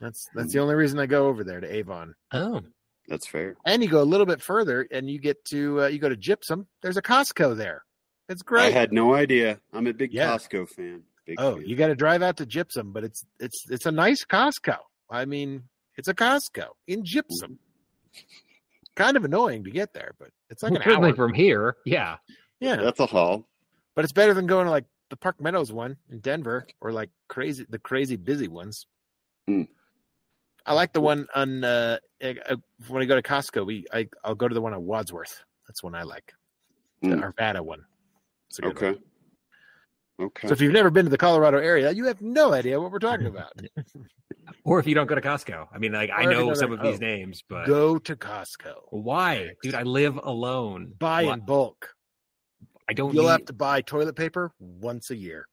That's 0.00 0.26
that's 0.34 0.52
the 0.52 0.58
only 0.58 0.74
reason 0.74 0.98
I 0.98 1.06
go 1.06 1.28
over 1.28 1.44
there 1.44 1.60
to 1.60 1.72
Avon. 1.72 2.14
Oh, 2.32 2.62
that's 3.06 3.26
fair. 3.26 3.54
And 3.64 3.82
you 3.82 3.88
go 3.88 4.02
a 4.02 4.04
little 4.04 4.26
bit 4.26 4.42
further, 4.42 4.86
and 4.90 5.08
you 5.08 5.18
get 5.20 5.44
to 5.46 5.82
uh, 5.82 5.86
you 5.86 5.98
go 5.98 6.08
to 6.08 6.16
Gypsum. 6.16 6.66
There's 6.82 6.96
a 6.96 7.02
Costco 7.02 7.56
there. 7.56 7.84
It's 8.28 8.42
great. 8.42 8.64
I 8.66 8.70
had 8.70 8.92
no 8.92 9.14
idea. 9.14 9.60
I'm 9.72 9.86
a 9.86 9.92
big 9.92 10.12
Yeah. 10.12 10.32
Costco 10.34 10.68
fan. 10.70 11.02
Big 11.26 11.36
oh, 11.38 11.56
fan. 11.56 11.66
you 11.66 11.76
got 11.76 11.86
to 11.88 11.94
drive 11.94 12.22
out 12.22 12.38
to 12.38 12.46
Gypsum, 12.46 12.92
but 12.92 13.04
it's 13.04 13.24
it's 13.38 13.64
it's 13.70 13.86
a 13.86 13.92
nice 13.92 14.24
Costco. 14.24 14.78
I 15.10 15.26
mean, 15.26 15.64
it's 15.96 16.08
a 16.08 16.14
Costco 16.14 16.68
in 16.86 17.04
Gypsum. 17.04 17.58
Kind 18.96 19.16
of 19.16 19.24
annoying 19.24 19.64
to 19.64 19.70
get 19.70 19.92
there, 19.92 20.12
but 20.20 20.28
it's 20.50 20.62
like 20.62 20.72
an 20.72 20.82
certainly 20.84 21.10
hour. 21.10 21.16
from 21.16 21.34
here. 21.34 21.76
Yeah. 21.84 22.16
Yeah, 22.60 22.76
That's 22.76 23.00
a 23.00 23.06
haul. 23.06 23.46
but 23.96 24.04
it's 24.04 24.12
better 24.12 24.32
than 24.34 24.46
going 24.46 24.66
to 24.66 24.70
like 24.70 24.84
the 25.14 25.18
Park 25.20 25.40
Meadows 25.40 25.72
one 25.72 25.96
in 26.10 26.18
Denver 26.18 26.66
or 26.80 26.90
like 26.92 27.08
crazy 27.28 27.64
the 27.68 27.78
crazy 27.78 28.16
busy 28.16 28.48
ones. 28.48 28.86
Hmm. 29.46 29.62
I 30.66 30.72
like 30.74 30.92
the 30.92 31.00
one 31.00 31.28
on 31.36 31.62
uh, 31.62 31.98
uh, 32.22 32.56
when 32.88 33.00
I 33.02 33.06
go 33.06 33.14
to 33.14 33.22
Costco. 33.22 33.64
We 33.64 33.86
I 33.92 34.08
I'll 34.24 34.34
go 34.34 34.48
to 34.48 34.54
the 34.54 34.60
one 34.60 34.74
on 34.74 34.84
Wadsworth. 34.84 35.44
That's 35.68 35.82
one 35.84 35.94
I 35.94 36.02
like. 36.02 36.32
The 37.02 37.10
Hmm. 37.16 37.22
Arvada 37.22 37.60
one. 37.60 37.84
It's 38.48 38.58
a 38.58 38.62
good 38.62 38.74
one. 38.74 38.84
Okay. 38.92 39.00
Okay. 40.20 40.48
So 40.48 40.52
if 40.52 40.60
you've 40.60 40.72
never 40.72 40.90
been 40.90 41.04
to 41.06 41.10
the 41.10 41.18
Colorado 41.18 41.58
area, 41.58 41.92
you 41.92 42.04
have 42.06 42.20
no 42.20 42.52
idea 42.52 42.80
what 42.80 42.90
we're 42.90 42.98
talking 42.98 43.26
about. 43.26 43.52
Or 44.66 44.78
if 44.78 44.86
you 44.86 44.94
don't 44.94 45.06
go 45.06 45.14
to 45.14 45.20
Costco. 45.20 45.66
I 45.74 45.78
mean, 45.78 45.92
like 45.92 46.10
I 46.10 46.24
Or 46.24 46.30
if 46.32 46.38
you 46.38 46.46
know 46.46 46.54
some 46.54 46.72
of 46.72 46.80
these 46.80 46.96
oh, 46.96 47.04
names, 47.06 47.42
but 47.48 47.66
Go 47.66 47.98
to 47.98 48.16
Costco. 48.16 48.74
why, 48.90 49.50
dude? 49.62 49.74
I 49.74 49.82
live 49.82 50.18
alone. 50.22 50.94
Buy 50.98 51.24
Why- 51.24 51.34
in 51.34 51.40
bulk. 51.40 51.94
I 52.88 52.92
don't. 52.92 53.14
You'll 53.14 53.24
need, 53.24 53.30
have 53.30 53.44
to 53.46 53.52
buy 53.52 53.80
toilet 53.80 54.16
paper 54.16 54.52
once 54.58 55.10
a 55.10 55.16
year. 55.16 55.46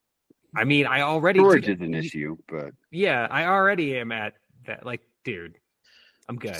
I 0.55 0.63
mean, 0.65 0.85
I 0.85 1.01
already. 1.01 1.39
Storage 1.39 1.65
dude, 1.65 1.81
is 1.81 1.87
an 1.87 1.93
issue, 1.93 2.37
but 2.49 2.71
Yeah, 2.91 3.27
I 3.31 3.45
already 3.45 3.97
am 3.97 4.11
at 4.11 4.33
that. 4.65 4.85
Like, 4.85 5.01
dude, 5.23 5.57
I'm 6.27 6.35
good. 6.37 6.57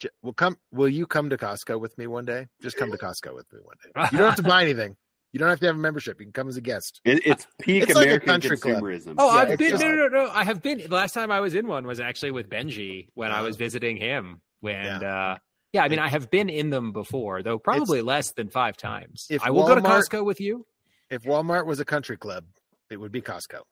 J- 0.00 0.08
Will 0.22 0.32
come? 0.32 0.56
Will 0.72 0.88
you 0.88 1.06
come 1.06 1.28
to 1.30 1.36
Costco 1.36 1.78
with 1.78 1.96
me 1.98 2.06
one 2.06 2.24
day? 2.24 2.46
Just 2.62 2.76
come 2.76 2.90
to 2.90 2.96
Costco 2.98 3.34
with 3.34 3.52
me 3.52 3.60
one 3.62 3.76
day. 3.84 4.08
You 4.12 4.18
don't 4.18 4.28
have 4.28 4.36
to 4.36 4.42
buy 4.48 4.62
anything. 4.62 4.96
You 5.32 5.38
don't 5.38 5.48
have 5.48 5.60
to 5.60 5.66
have 5.66 5.76
a 5.76 5.78
membership. 5.78 6.18
You 6.20 6.26
can 6.26 6.32
come 6.32 6.48
as 6.48 6.56
a 6.58 6.60
guest. 6.60 7.00
it, 7.04 7.26
it's 7.26 7.46
peak 7.60 7.84
It's 7.84 7.94
like 7.94 8.04
a 8.04 8.08
American 8.08 8.26
country 8.28 8.56
club. 8.58 8.82
consumerism. 8.82 9.14
Oh, 9.16 9.32
Yeah, 9.34 9.40
I've 9.52 9.58
been 9.58 9.70
just- 9.70 9.82
no, 9.82 9.88
no, 9.94 10.08
no, 10.08 10.24
no. 10.24 10.30
I 10.30 10.44
have 10.44 10.60
been. 10.62 10.78
The 10.78 10.88
last 10.94 11.12
time 11.14 11.30
I 11.30 11.40
was 11.40 11.54
in 11.54 11.66
one 11.66 11.86
was 11.86 12.00
actually 12.00 12.32
with 12.32 12.48
Benji 12.50 13.08
when 13.14 13.30
I 13.30 13.40
Oh. 13.40 13.44
was 13.44 13.56
visiting 13.56 13.96
him. 13.96 14.40
When, 14.60 14.86
uh, 15.04 15.38
yeah, 15.72 15.82
I 15.82 15.88
mean, 15.88 15.98
I 15.98 16.08
have 16.08 16.30
been 16.30 16.48
in 16.48 16.70
them 16.70 16.92
before, 16.92 17.42
though 17.42 17.58
probably 17.58 18.02
less 18.02 18.32
than 18.32 18.50
five 18.50 18.76
times. 18.76 19.26
If 19.30 19.42
I 19.42 19.50
will 19.50 19.66
go 19.66 19.74
to 19.74 19.80
Walmart- 19.80 20.02
Costco 20.10 20.24
with 20.24 20.40
you. 20.40 20.66
If 21.10 21.22
Walmart 21.24 21.66
was 21.66 21.80
a 21.80 21.84
country 21.84 22.16
club, 22.16 22.44
it 22.90 22.96
would 22.98 23.12
be 23.12 23.22
Costco. 23.22 23.62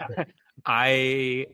I 0.66 1.46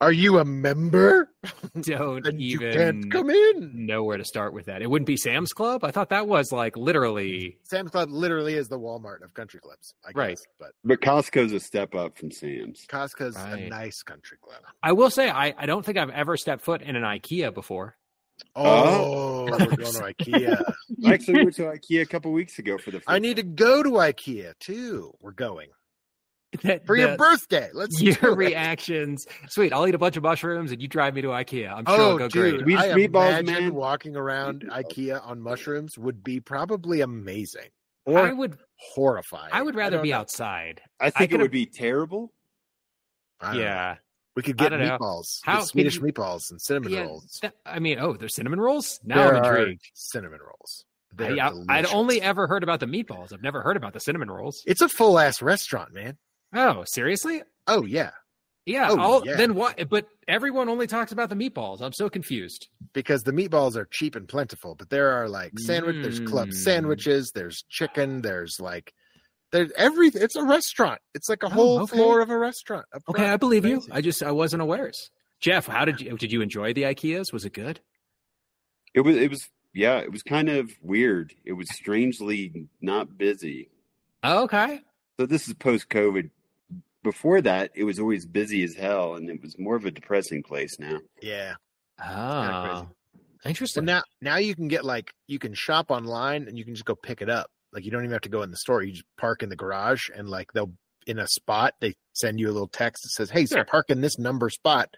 Are 0.00 0.12
you 0.12 0.38
a 0.38 0.44
member? 0.44 1.32
don't 1.80 2.24
And 2.24 2.40
you 2.40 2.60
even 2.60 2.72
can't 2.72 3.10
come 3.10 3.30
in. 3.30 3.86
know 3.86 4.04
where 4.04 4.16
to 4.16 4.24
start 4.24 4.52
with 4.52 4.66
that. 4.66 4.80
It 4.80 4.88
wouldn't 4.88 5.06
be 5.06 5.16
Sam's 5.16 5.52
Club. 5.52 5.82
I 5.82 5.90
thought 5.90 6.10
that 6.10 6.28
was 6.28 6.52
like 6.52 6.76
literally. 6.76 7.58
Sam's 7.64 7.90
Club 7.90 8.08
literally 8.10 8.54
is 8.54 8.68
the 8.68 8.78
Walmart 8.78 9.24
of 9.24 9.34
country 9.34 9.58
clubs, 9.58 9.94
I 10.04 10.10
guess. 10.10 10.16
Right. 10.16 10.38
But 10.60 10.70
But 10.84 11.00
Costco's 11.00 11.52
a 11.52 11.58
step 11.58 11.96
up 11.96 12.16
from 12.16 12.30
Sam's. 12.30 12.86
Costco's 12.86 13.34
a 13.36 13.56
nice 13.68 14.02
country 14.02 14.38
club. 14.40 14.60
I 14.84 14.92
will 14.92 15.10
say, 15.10 15.30
I, 15.30 15.52
I 15.58 15.66
don't 15.66 15.84
think 15.84 15.98
I've 15.98 16.10
ever 16.10 16.36
stepped 16.36 16.62
foot 16.62 16.80
in 16.80 16.94
an 16.94 17.02
IKEA 17.02 17.52
before. 17.52 17.96
Oh, 18.54 18.64
oh. 18.64 19.44
we're 19.50 19.58
going 19.58 19.78
to 19.78 20.14
IKEA. 20.14 20.74
I 21.04 21.12
actually 21.12 21.42
went 21.42 21.56
to 21.56 21.62
IKEA 21.62 22.02
a 22.02 22.06
couple 22.06 22.32
weeks 22.32 22.60
ago 22.60 22.78
for 22.78 22.92
the. 22.92 23.02
I 23.08 23.18
need 23.18 23.36
to 23.36 23.42
go 23.42 23.82
to 23.82 23.90
IKEA 23.90 24.56
too. 24.60 25.12
We're 25.20 25.32
going 25.32 25.70
That- 26.62 26.86
for 26.86 26.96
your 26.96 27.10
the- 27.12 27.16
birthday. 27.18 27.68
Let's 27.74 28.00
your 28.00 28.14
do 28.14 28.32
it. 28.32 28.36
reactions. 28.36 29.26
Sweet. 29.48 29.72
I'll 29.72 29.86
eat 29.86 29.94
a 29.94 29.98
bunch 29.98 30.16
of 30.16 30.22
mushrooms 30.22 30.72
and 30.72 30.80
you 30.80 30.88
drive 30.88 31.14
me 31.14 31.20
to 31.22 31.28
IKEA. 31.28 31.70
I'm 31.70 31.84
sure 31.84 31.94
Oh, 32.00 32.06
it'll 32.06 32.18
go 32.18 32.28
dude, 32.28 32.54
great. 32.54 32.64
We- 32.66 32.76
I 32.76 32.88
meatballs, 32.88 33.40
imagine 33.40 33.64
man. 33.64 33.74
walking 33.74 34.16
around 34.16 34.64
IKEA 34.70 35.24
on 35.26 35.40
mushrooms 35.40 35.98
would 35.98 36.24
be 36.24 36.40
probably 36.40 37.00
amazing 37.02 37.68
I 38.06 38.10
or 38.10 38.34
would 38.34 38.56
horrifying. 38.76 39.50
I 39.52 39.60
would 39.62 39.74
rather 39.74 39.96
don't 39.98 40.02
be 40.02 40.10
know. 40.12 40.18
outside. 40.18 40.80
I 40.98 41.10
think 41.10 41.32
it 41.32 41.40
would 41.40 41.50
be 41.50 41.66
terrible. 41.66 42.32
I 43.40 43.54
know. 43.54 43.60
Yeah. 43.60 43.96
we 44.34 44.42
could 44.42 44.56
get 44.56 44.72
meatballs, 44.72 45.40
How 45.42 45.58
Get 45.58 45.66
Swedish 45.68 45.96
you- 45.96 46.02
meatballs 46.02 46.50
and 46.50 46.60
cinnamon 46.62 46.92
Yeah, 46.92 47.02
rolls. 47.02 47.38
that- 47.42 47.54
I 47.66 47.78
mean, 47.78 47.98
oh, 47.98 48.14
there's 48.14 48.34
cinnamon 48.34 48.60
rolls? 48.60 49.00
Now 49.04 49.16
There 49.16 49.36
I'm 49.36 49.44
are 49.44 49.56
intrigued. 49.58 49.90
cinnamon 49.94 50.40
rolls. 50.40 50.84
I, 51.12 51.14
They're 51.16 51.40
I, 51.42 51.52
I'd 51.68 51.86
only 51.86 52.22
ever 52.22 52.46
heard 52.46 52.62
about 52.62 52.80
the 52.80 52.86
meatballs. 52.86 53.32
I've 53.32 53.42
never 53.42 53.62
heard 53.62 53.76
about 53.76 53.92
the 53.94 54.00
cinnamon 54.00 54.30
rolls. 54.30 54.62
It's 54.66 54.80
a 54.80 54.88
full 54.88 55.18
ass 55.18 55.42
restaurant, 55.42 55.92
man. 55.92 56.16
Oh, 56.54 56.84
seriously? 56.86 57.42
Oh 57.66 57.84
yeah, 57.84 58.10
Yeah. 58.64 58.88
Oh, 58.90 58.98
all, 59.00 59.26
yeah. 59.26 59.36
Then 59.36 59.54
what? 59.54 59.88
But 59.88 60.06
everyone 60.26 60.68
only 60.68 60.86
talks 60.86 61.12
about 61.12 61.28
the 61.28 61.34
meatballs. 61.36 61.80
I'm 61.82 61.92
so 61.92 62.08
confused. 62.08 62.68
because 62.94 63.22
the 63.24 63.32
meatballs 63.32 63.76
are 63.76 63.86
cheap 63.90 64.16
and 64.16 64.26
plentiful, 64.26 64.74
but 64.74 64.88
there 64.90 65.10
are 65.12 65.28
like 65.28 65.58
sandwich. 65.58 65.96
There's 66.02 66.20
club 66.20 66.48
Mm. 66.48 66.54
sandwiches. 66.54 67.32
There's 67.34 67.62
chicken. 67.68 68.22
There's 68.22 68.58
like 68.60 68.92
there's 69.52 69.70
every. 69.76 70.08
It's 70.08 70.36
a 70.36 70.44
restaurant. 70.44 71.00
It's 71.14 71.28
like 71.28 71.42
a 71.42 71.46
Oh, 71.46 71.50
whole 71.50 71.80
okay. 71.82 71.96
floor 71.96 72.20
of 72.20 72.30
a 72.30 72.38
restaurant. 72.38 72.86
up 72.94 73.02
Okay. 73.10 73.24
I 73.28 73.36
believe 73.36 73.64
you. 73.66 73.82
I 73.90 74.00
just 74.00 74.22
I 74.22 74.30
wasn't 74.32 74.62
aware. 74.62 74.90
Jeff, 75.40 75.66
how 75.66 75.84
did 75.84 76.00
you 76.00 76.16
did 76.16 76.32
you 76.32 76.40
enjoy 76.40 76.72
the 76.72 76.82
IKEAs? 76.82 77.32
Was 77.32 77.44
it 77.44 77.52
good? 77.52 77.80
It 78.94 79.02
was. 79.02 79.16
It 79.16 79.30
was. 79.30 79.48
Yeah, 79.74 79.98
it 79.98 80.10
was 80.10 80.22
kind 80.22 80.48
of 80.48 80.70
weird. 80.82 81.34
It 81.44 81.52
was 81.52 81.68
strangely 81.74 82.68
not 82.80 83.16
busy. 83.18 83.70
Oh, 84.24 84.44
okay. 84.44 84.80
So 85.20 85.26
this 85.26 85.46
is 85.46 85.54
post 85.54 85.88
COVID. 85.90 86.30
Before 87.10 87.40
that, 87.40 87.70
it 87.74 87.84
was 87.84 87.98
always 87.98 88.26
busy 88.26 88.62
as 88.64 88.74
hell, 88.74 89.14
and 89.14 89.30
it 89.30 89.40
was 89.40 89.58
more 89.58 89.76
of 89.76 89.86
a 89.86 89.90
depressing 89.90 90.42
place 90.42 90.78
now. 90.78 90.98
Yeah. 91.22 91.54
Oh, 92.04 92.86
So 93.42 93.48
interesting. 93.48 93.84
now 93.86 94.02
now 94.20 94.36
you 94.36 94.54
can 94.54 94.68
get 94.68 94.84
like 94.84 95.10
you 95.26 95.38
can 95.38 95.54
shop 95.54 95.90
online 95.90 96.46
and 96.48 96.58
you 96.58 96.64
can 96.66 96.74
just 96.74 96.84
go 96.84 96.94
pick 96.94 97.22
it 97.22 97.30
up. 97.30 97.50
Like 97.72 97.84
you 97.84 97.90
don't 97.90 98.02
even 98.02 98.12
have 98.12 98.20
to 98.22 98.28
go 98.28 98.42
in 98.42 98.50
the 98.50 98.56
store. 98.58 98.82
You 98.82 98.92
just 98.92 99.04
park 99.16 99.42
in 99.42 99.48
the 99.48 99.56
garage 99.56 100.08
and 100.14 100.28
like 100.28 100.52
they'll 100.52 100.72
in 101.06 101.18
a 101.18 101.26
spot 101.26 101.72
they 101.80 101.94
send 102.12 102.38
you 102.38 102.50
a 102.50 102.52
little 102.52 102.68
text 102.68 103.04
that 103.04 103.10
says, 103.10 103.30
"Hey, 103.30 103.46
so 103.46 103.56
Sure. 103.56 103.64
park 103.64 103.86
in 103.88 104.00
this 104.02 104.18
number 104.18 104.50
spot." 104.50 104.90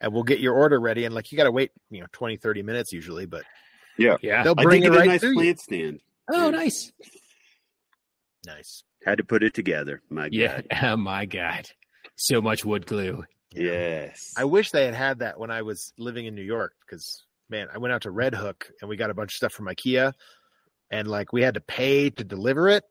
And 0.00 0.12
we'll 0.12 0.22
get 0.24 0.40
your 0.40 0.54
order 0.54 0.80
ready. 0.80 1.04
And 1.04 1.14
like 1.14 1.30
you 1.30 1.36
got 1.38 1.44
to 1.44 1.52
wait, 1.52 1.70
you 1.90 2.00
know, 2.00 2.06
20, 2.12 2.38
30 2.38 2.62
minutes 2.62 2.92
usually, 2.92 3.26
but 3.26 3.44
yeah. 3.98 4.16
yeah, 4.22 4.42
they'll 4.42 4.54
I 4.56 4.62
bring 4.64 4.80
did 4.80 4.86
it 4.88 4.90
get 4.92 4.96
right 4.98 5.06
a 5.06 5.10
nice 5.12 5.20
to 5.20 5.28
you. 5.28 5.34
plant 5.34 5.60
stand. 5.60 6.00
Oh, 6.32 6.50
nice. 6.50 6.90
Nice. 8.46 8.82
Had 9.04 9.18
to 9.18 9.24
put 9.24 9.42
it 9.42 9.54
together. 9.54 10.00
My 10.10 10.28
Yeah. 10.30 10.60
God. 10.62 10.66
Oh 10.82 10.96
my 10.96 11.26
God. 11.26 11.68
So 12.16 12.40
much 12.40 12.64
wood 12.64 12.86
glue. 12.86 13.24
Yes. 13.54 14.32
I 14.36 14.44
wish 14.44 14.70
they 14.70 14.84
had 14.84 14.94
had 14.94 15.18
that 15.20 15.38
when 15.38 15.50
I 15.50 15.62
was 15.62 15.92
living 15.98 16.26
in 16.26 16.34
New 16.34 16.42
York 16.42 16.72
because 16.80 17.24
man, 17.50 17.68
I 17.72 17.78
went 17.78 17.92
out 17.92 18.02
to 18.02 18.10
Red 18.10 18.34
Hook 18.34 18.70
and 18.80 18.88
we 18.88 18.96
got 18.96 19.10
a 19.10 19.14
bunch 19.14 19.32
of 19.32 19.36
stuff 19.36 19.52
from 19.52 19.66
IKEA, 19.66 20.12
and 20.90 21.06
like 21.08 21.32
we 21.32 21.42
had 21.42 21.54
to 21.54 21.60
pay 21.60 22.08
to 22.10 22.24
deliver 22.24 22.68
it, 22.68 22.84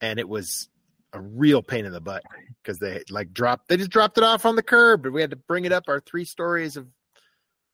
and 0.00 0.18
it 0.18 0.28
was 0.28 0.68
a 1.12 1.20
real 1.20 1.62
pain 1.62 1.84
in 1.84 1.92
the 1.92 2.00
butt 2.00 2.24
because 2.62 2.80
they 2.80 3.02
like 3.10 3.32
dropped 3.32 3.68
they 3.68 3.76
just 3.76 3.90
dropped 3.90 4.18
it 4.18 4.24
off 4.24 4.44
on 4.44 4.56
the 4.56 4.62
curb 4.64 5.04
and 5.06 5.14
we 5.14 5.20
had 5.20 5.30
to 5.30 5.36
bring 5.36 5.64
it 5.64 5.70
up 5.70 5.84
our 5.86 6.00
three 6.00 6.24
stories 6.24 6.76
of, 6.76 6.88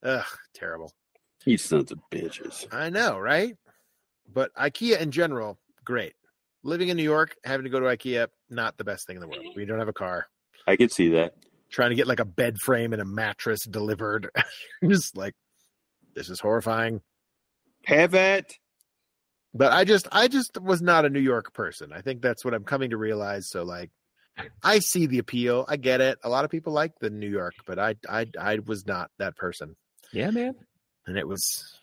ugh, 0.02 0.26
terrible. 0.54 0.92
These 1.46 1.64
sons 1.64 1.90
of 1.90 1.98
bitches. 2.12 2.66
I 2.70 2.90
know, 2.90 3.18
right? 3.18 3.56
But 4.30 4.54
IKEA 4.54 5.00
in 5.00 5.10
general, 5.10 5.58
great. 5.84 6.12
Living 6.62 6.88
in 6.88 6.96
New 6.96 7.02
York, 7.02 7.36
having 7.44 7.64
to 7.64 7.70
go 7.70 7.80
to 7.80 7.86
IKEA, 7.86 8.28
not 8.50 8.76
the 8.76 8.84
best 8.84 9.06
thing 9.06 9.16
in 9.16 9.20
the 9.20 9.28
world. 9.28 9.46
We 9.56 9.64
don't 9.64 9.78
have 9.78 9.88
a 9.88 9.94
car. 9.94 10.26
I 10.66 10.76
could 10.76 10.92
see 10.92 11.08
that. 11.10 11.34
Trying 11.70 11.90
to 11.90 11.96
get 11.96 12.06
like 12.06 12.20
a 12.20 12.24
bed 12.24 12.58
frame 12.58 12.92
and 12.92 13.00
a 13.00 13.04
mattress 13.04 13.64
delivered. 13.64 14.30
just 14.86 15.16
like 15.16 15.34
this 16.14 16.28
is 16.28 16.40
horrifying. 16.40 17.00
Have 17.86 18.14
it. 18.14 18.52
But 19.54 19.72
I 19.72 19.84
just 19.84 20.06
I 20.12 20.28
just 20.28 20.60
was 20.60 20.82
not 20.82 21.04
a 21.04 21.10
New 21.10 21.20
York 21.20 21.54
person. 21.54 21.92
I 21.92 22.02
think 22.02 22.22
that's 22.22 22.44
what 22.44 22.54
I'm 22.54 22.64
coming 22.64 22.90
to 22.90 22.96
realize. 22.96 23.48
So 23.48 23.64
like 23.64 23.90
I 24.62 24.78
see 24.78 25.06
the 25.06 25.18
appeal. 25.18 25.64
I 25.68 25.76
get 25.76 26.00
it. 26.00 26.18
A 26.22 26.28
lot 26.28 26.44
of 26.44 26.50
people 26.50 26.72
like 26.72 26.92
the 27.00 27.10
New 27.10 27.28
York, 27.28 27.54
but 27.66 27.78
I 27.78 27.96
I 28.08 28.26
I 28.38 28.58
was 28.64 28.86
not 28.86 29.10
that 29.18 29.36
person. 29.36 29.76
Yeah, 30.12 30.30
man. 30.30 30.54
And 31.06 31.16
it 31.16 31.26
was 31.26 31.74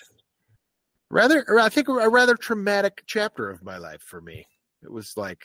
rather 1.09 1.59
I 1.59 1.69
think 1.69 1.89
a 1.89 2.09
rather 2.09 2.35
traumatic 2.35 3.03
chapter 3.05 3.49
of 3.49 3.63
my 3.63 3.77
life 3.77 4.01
for 4.01 4.21
me. 4.21 4.45
It 4.83 4.91
was 4.91 5.13
like 5.15 5.41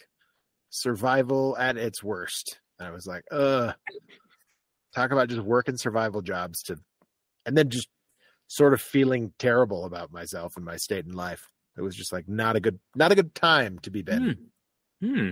survival 0.71 1.57
at 1.59 1.77
its 1.77 2.03
worst. 2.03 2.59
And 2.79 2.89
I 2.89 2.91
was 2.91 3.07
like, 3.07 3.25
uh 3.31 3.73
talk 4.95 5.11
about 5.11 5.29
just 5.29 5.41
working 5.41 5.77
survival 5.77 6.23
jobs 6.23 6.63
to 6.65 6.77
and 7.47 7.57
then 7.57 7.71
just 7.71 7.89
sort 8.47 8.75
of 8.75 8.81
feeling 8.83 9.33
terrible 9.39 9.85
about 9.85 10.13
myself 10.13 10.53
and 10.57 10.65
my 10.65 10.77
state 10.77 11.07
in 11.07 11.13
life. 11.13 11.49
It 11.77 11.81
was 11.81 11.97
just 11.97 12.13
like 12.13 12.29
not 12.29 12.57
a 12.57 12.61
good 12.61 12.79
not 12.95 13.13
a 13.13 13.15
good 13.15 13.35
time 13.35 13.79
to 13.81 13.91
be 13.91 14.03
Ben. 14.03 14.37
Hmm. 15.03 15.31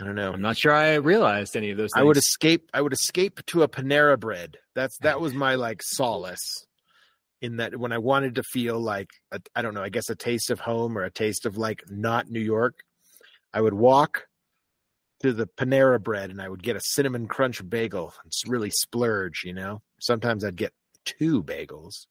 I 0.00 0.04
don't 0.04 0.14
know. 0.14 0.32
I'm 0.32 0.42
not 0.42 0.58
sure 0.58 0.72
I 0.72 0.94
realized 0.94 1.56
any 1.56 1.70
of 1.70 1.78
those 1.78 1.90
things. 1.94 2.02
I 2.02 2.04
would 2.04 2.18
escape 2.18 2.68
I 2.74 2.82
would 2.82 2.92
escape 2.92 3.44
to 3.46 3.62
a 3.62 3.68
Panera 3.68 4.20
bread. 4.20 4.56
That's 4.74 4.98
that 4.98 5.20
was 5.22 5.32
my 5.32 5.54
like 5.54 5.82
solace 5.82 6.66
in 7.40 7.56
that 7.56 7.76
when 7.78 7.92
I 7.92 7.98
wanted 7.98 8.34
to 8.34 8.42
feel 8.42 8.78
like 8.78 9.08
I 9.32 9.38
I 9.54 9.62
don't 9.62 9.74
know, 9.74 9.82
I 9.82 9.88
guess 9.88 10.10
a 10.10 10.14
taste 10.14 10.50
of 10.50 10.60
home 10.60 10.98
or 10.98 11.04
a 11.04 11.10
taste 11.10 11.46
of 11.46 11.56
like 11.56 11.82
not 11.88 12.28
New 12.28 12.40
York, 12.40 12.80
I 13.52 13.60
would 13.60 13.74
walk 13.74 14.26
to 15.22 15.32
the 15.32 15.46
Panera 15.46 16.00
bread 16.02 16.30
and 16.30 16.40
I 16.40 16.48
would 16.48 16.62
get 16.62 16.76
a 16.76 16.80
cinnamon 16.80 17.26
crunch 17.26 17.66
bagel 17.68 18.12
and 18.22 18.30
s- 18.30 18.48
really 18.48 18.70
splurge, 18.70 19.42
you 19.44 19.52
know. 19.52 19.82
Sometimes 20.00 20.44
I'd 20.44 20.56
get 20.56 20.72
two 21.04 21.42
bagels 21.42 22.06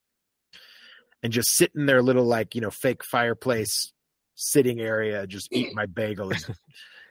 and 1.24 1.32
just 1.32 1.56
sit 1.56 1.72
in 1.76 1.86
their 1.86 2.02
little 2.02 2.26
like, 2.26 2.56
you 2.56 2.62
know, 2.62 2.72
fake 2.72 3.04
fireplace 3.04 3.92
sitting 4.36 4.80
area, 4.80 5.26
just 5.28 5.48
eat 5.52 5.74
my 5.74 5.86
bagel 5.86 6.32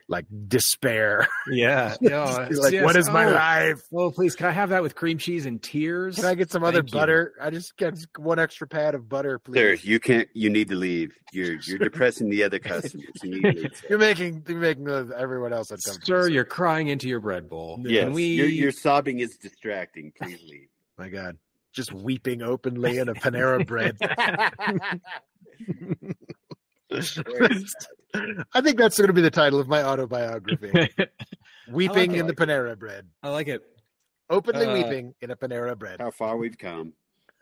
like 0.08 0.24
despair. 0.46 1.26
Yeah. 1.50 1.96
yeah. 2.00 2.46
like, 2.50 2.72
Yes. 2.72 2.84
what 2.84 2.94
is 2.96 3.10
my 3.10 3.24
Oh, 3.26 3.30
life? 3.32 3.80
Oh, 3.92 4.10
please, 4.12 4.36
can 4.36 4.46
I 4.46 4.52
have 4.52 4.68
that 4.70 4.82
with 4.82 4.94
cream 4.94 5.18
cheese 5.18 5.46
and 5.46 5.60
tears? 5.62 6.14
Can 6.16 6.24
I 6.26 6.34
get 6.34 6.50
some 6.50 6.62
other 6.62 6.78
Thank 6.82 6.92
you. 6.92 6.98
butter? 7.00 7.32
I 7.40 7.50
just 7.50 7.76
get 7.76 7.94
one 8.16 8.38
extra 8.38 8.68
pad 8.68 8.94
of 8.94 9.08
butter, 9.08 9.38
please. 9.40 9.58
Sir, 9.58 9.76
please. 9.76 9.84
you 9.84 9.98
can't. 10.00 10.28
You 10.32 10.48
need 10.50 10.68
to 10.68 10.76
leave. 10.76 11.12
You're 11.32 11.54
you're 11.66 11.78
depressing 11.78 12.30
the 12.30 12.44
other 12.44 12.58
customers. 12.60 13.06
You 13.22 13.30
need 13.30 13.42
to 13.42 13.62
leave. 13.62 13.82
You're 13.90 13.98
making 13.98 14.44
you're 14.48 14.58
making 14.58 14.88
everyone 14.88 15.52
else 15.52 15.70
uncomfortable. 15.72 16.06
Sir, 16.06 16.28
you're 16.28 16.44
crying 16.44 16.86
into 16.88 17.08
your 17.08 17.20
bread 17.20 17.48
bowl. 17.48 17.80
Yes, 17.84 18.04
Can 18.04 18.12
we? 18.12 18.24
your, 18.26 18.46
your 18.46 18.72
sobbing 18.72 19.18
is 19.18 19.36
distracting. 19.36 20.12
Please 20.20 20.38
leave. 20.48 20.68
My 20.98 21.08
God, 21.08 21.36
just 21.72 21.92
weeping 21.92 22.42
openly 22.42 22.98
in 22.98 23.08
a 23.08 23.14
Panera 23.14 23.66
bread. 23.66 23.98
I 28.54 28.60
think 28.60 28.78
that's 28.78 28.96
going 28.98 29.08
to 29.08 29.12
be 29.14 29.20
the 29.22 29.30
title 29.30 29.60
of 29.60 29.68
my 29.68 29.82
autobiography: 29.82 30.70
"Weeping 31.70 32.12
it. 32.12 32.20
in 32.20 32.26
the 32.26 32.34
Panera 32.34 32.78
bread." 32.78 33.06
I 33.22 33.30
like 33.30 33.48
it. 33.48 33.62
Openly 34.30 34.66
Uh, 34.66 34.72
weeping 34.72 35.14
in 35.20 35.30
a 35.30 35.36
Panera 35.36 35.78
bread. 35.78 36.00
How 36.00 36.10
far 36.10 36.36
we've 36.36 36.58
come. 36.58 36.92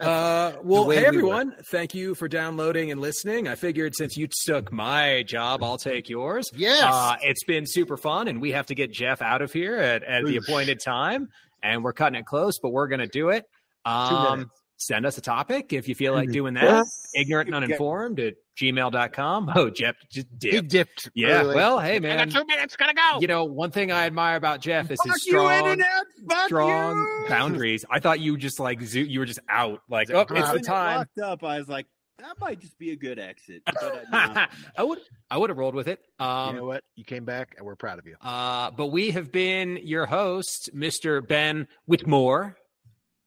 Uh, 0.00 0.54
well, 0.64 0.86
way 0.86 0.96
hey 0.96 1.02
we 1.02 1.06
everyone! 1.06 1.54
Thank 1.70 1.94
you 1.94 2.14
for 2.16 2.26
downloading 2.26 2.90
and 2.90 3.00
listening. 3.00 3.46
I 3.46 3.54
figured 3.54 3.94
since 3.94 4.16
you 4.16 4.26
took 4.46 4.72
my 4.72 5.22
job, 5.22 5.62
I'll 5.62 5.78
take 5.78 6.08
yours. 6.08 6.50
Yes. 6.52 6.82
Uh, 6.82 7.14
it's 7.22 7.44
been 7.44 7.64
super 7.64 7.96
fun, 7.96 8.26
and 8.28 8.40
we 8.40 8.52
have 8.52 8.66
to 8.66 8.74
get 8.74 8.90
Jeff 8.92 9.22
out 9.22 9.40
of 9.40 9.52
here 9.52 9.76
at, 9.76 10.02
at 10.02 10.24
the 10.24 10.36
appointed 10.36 10.80
time, 10.84 11.28
and 11.62 11.84
we're 11.84 11.92
cutting 11.92 12.18
it 12.18 12.26
close, 12.26 12.58
but 12.60 12.70
we're 12.70 12.88
gonna 12.88 13.06
do 13.06 13.28
it. 13.28 13.44
Two 13.86 13.90
Um, 13.92 14.38
minutes. 14.38 14.60
Send 14.76 15.06
us 15.06 15.16
a 15.18 15.20
topic 15.20 15.72
if 15.72 15.88
you 15.88 15.94
feel 15.94 16.12
like 16.14 16.28
Mhm. 16.28 16.32
doing 16.32 16.54
that. 16.54 16.84
Ignorant 17.14 17.48
and 17.48 17.56
uninformed 17.64 18.18
at 18.20 18.34
gmail.com. 18.60 19.52
Oh, 19.56 19.70
Jeff 19.70 19.96
just 20.10 20.26
he 20.40 20.50
dipped. 20.50 20.68
dipped. 20.68 21.10
Yeah. 21.14 21.40
early. 21.42 21.54
Well, 21.56 21.80
hey 21.80 21.98
man. 22.00 22.12
I 22.12 22.16
man. 22.16 22.28
got 22.30 22.40
two 22.40 22.46
minutes. 22.46 22.76
Gotta 22.76 22.94
go. 22.94 23.18
You 23.20 23.26
know, 23.26 23.44
one 23.44 23.70
thing 23.70 23.90
I 23.92 24.06
admire 24.06 24.36
about 24.36 24.60
Jeff 24.60 24.90
is 24.90 24.98
his 25.02 25.12
Fuck 25.12 25.26
you, 25.26 25.32
strong, 25.32 25.52
internet. 25.52 25.88
Fuck 26.28 26.46
strong 26.46 26.96
you. 26.96 27.26
boundaries. 27.28 27.84
I 27.90 28.00
thought 28.00 28.20
you 28.20 28.36
just 28.36 28.60
like 28.60 28.80
zoo, 28.82 29.00
you 29.02 29.20
were 29.20 29.26
just 29.26 29.40
out. 29.48 29.80
Like, 29.88 30.08
Like, 30.10 30.30
oh, 30.30 30.34
it's 30.34 30.42
uh, 30.42 30.46
the 30.46 30.52
When 30.54 30.60
it 30.60 30.64
time. 30.66 30.96
locked 30.98 31.18
up, 31.18 31.44
I 31.44 31.58
was 31.58 31.68
like, 31.68 31.86
that 32.18 32.38
might 32.40 32.60
just 32.60 32.78
be 32.78 32.90
a 32.92 32.96
good 32.96 33.18
exit. 33.18 33.62
I, 33.66 34.46
I 34.78 34.82
would, 34.84 35.00
I 35.30 35.36
would 35.36 35.50
have 35.50 35.58
rolled 35.58 35.74
with 35.74 35.88
it. 35.88 35.98
Um, 36.20 36.54
you 36.54 36.60
know 36.60 36.66
what? 36.66 36.84
You 36.94 37.04
came 37.04 37.24
back, 37.24 37.54
and 37.58 37.66
we're 37.66 37.74
proud 37.76 37.98
of 37.98 38.06
you. 38.06 38.14
uh, 38.20 38.70
but 38.70 38.86
we 38.86 39.10
have 39.10 39.32
been 39.32 39.78
your 39.82 40.06
host, 40.06 40.70
Mr. 40.74 41.26
Ben 41.26 41.66
Whitmore, 41.86 42.56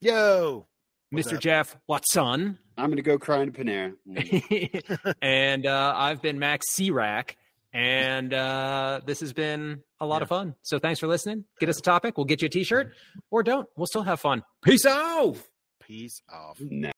Yo, 0.00 0.67
What's 1.10 1.28
Mr. 1.28 1.34
up? 1.36 1.40
Jeff 1.40 1.76
Watson, 1.86 2.58
I'm 2.76 2.90
gonna 2.90 3.02
go 3.02 3.18
cry 3.18 3.42
in 3.42 3.52
Panera. 3.52 3.94
And 5.22 5.66
uh, 5.66 5.94
I've 5.96 6.20
been 6.22 6.38
Max 6.38 6.66
Serac. 6.74 7.36
And 7.72 8.32
uh, 8.32 9.00
this 9.04 9.20
has 9.20 9.32
been 9.34 9.82
a 10.00 10.06
lot 10.06 10.22
of 10.22 10.28
fun. 10.28 10.54
So 10.62 10.78
thanks 10.78 11.00
for 11.00 11.06
listening. 11.06 11.44
Get 11.60 11.68
us 11.68 11.78
a 11.78 11.82
topic. 11.82 12.16
We'll 12.16 12.24
get 12.24 12.40
you 12.40 12.46
a 12.46 12.48
t 12.48 12.64
shirt 12.64 12.92
or 13.30 13.42
don't. 13.42 13.68
We'll 13.76 13.86
still 13.86 14.02
have 14.02 14.20
fun. 14.20 14.42
Peace 14.62 14.86
out. 14.86 15.36
peace 15.80 16.20
off. 16.32 16.58
No. 16.60 16.90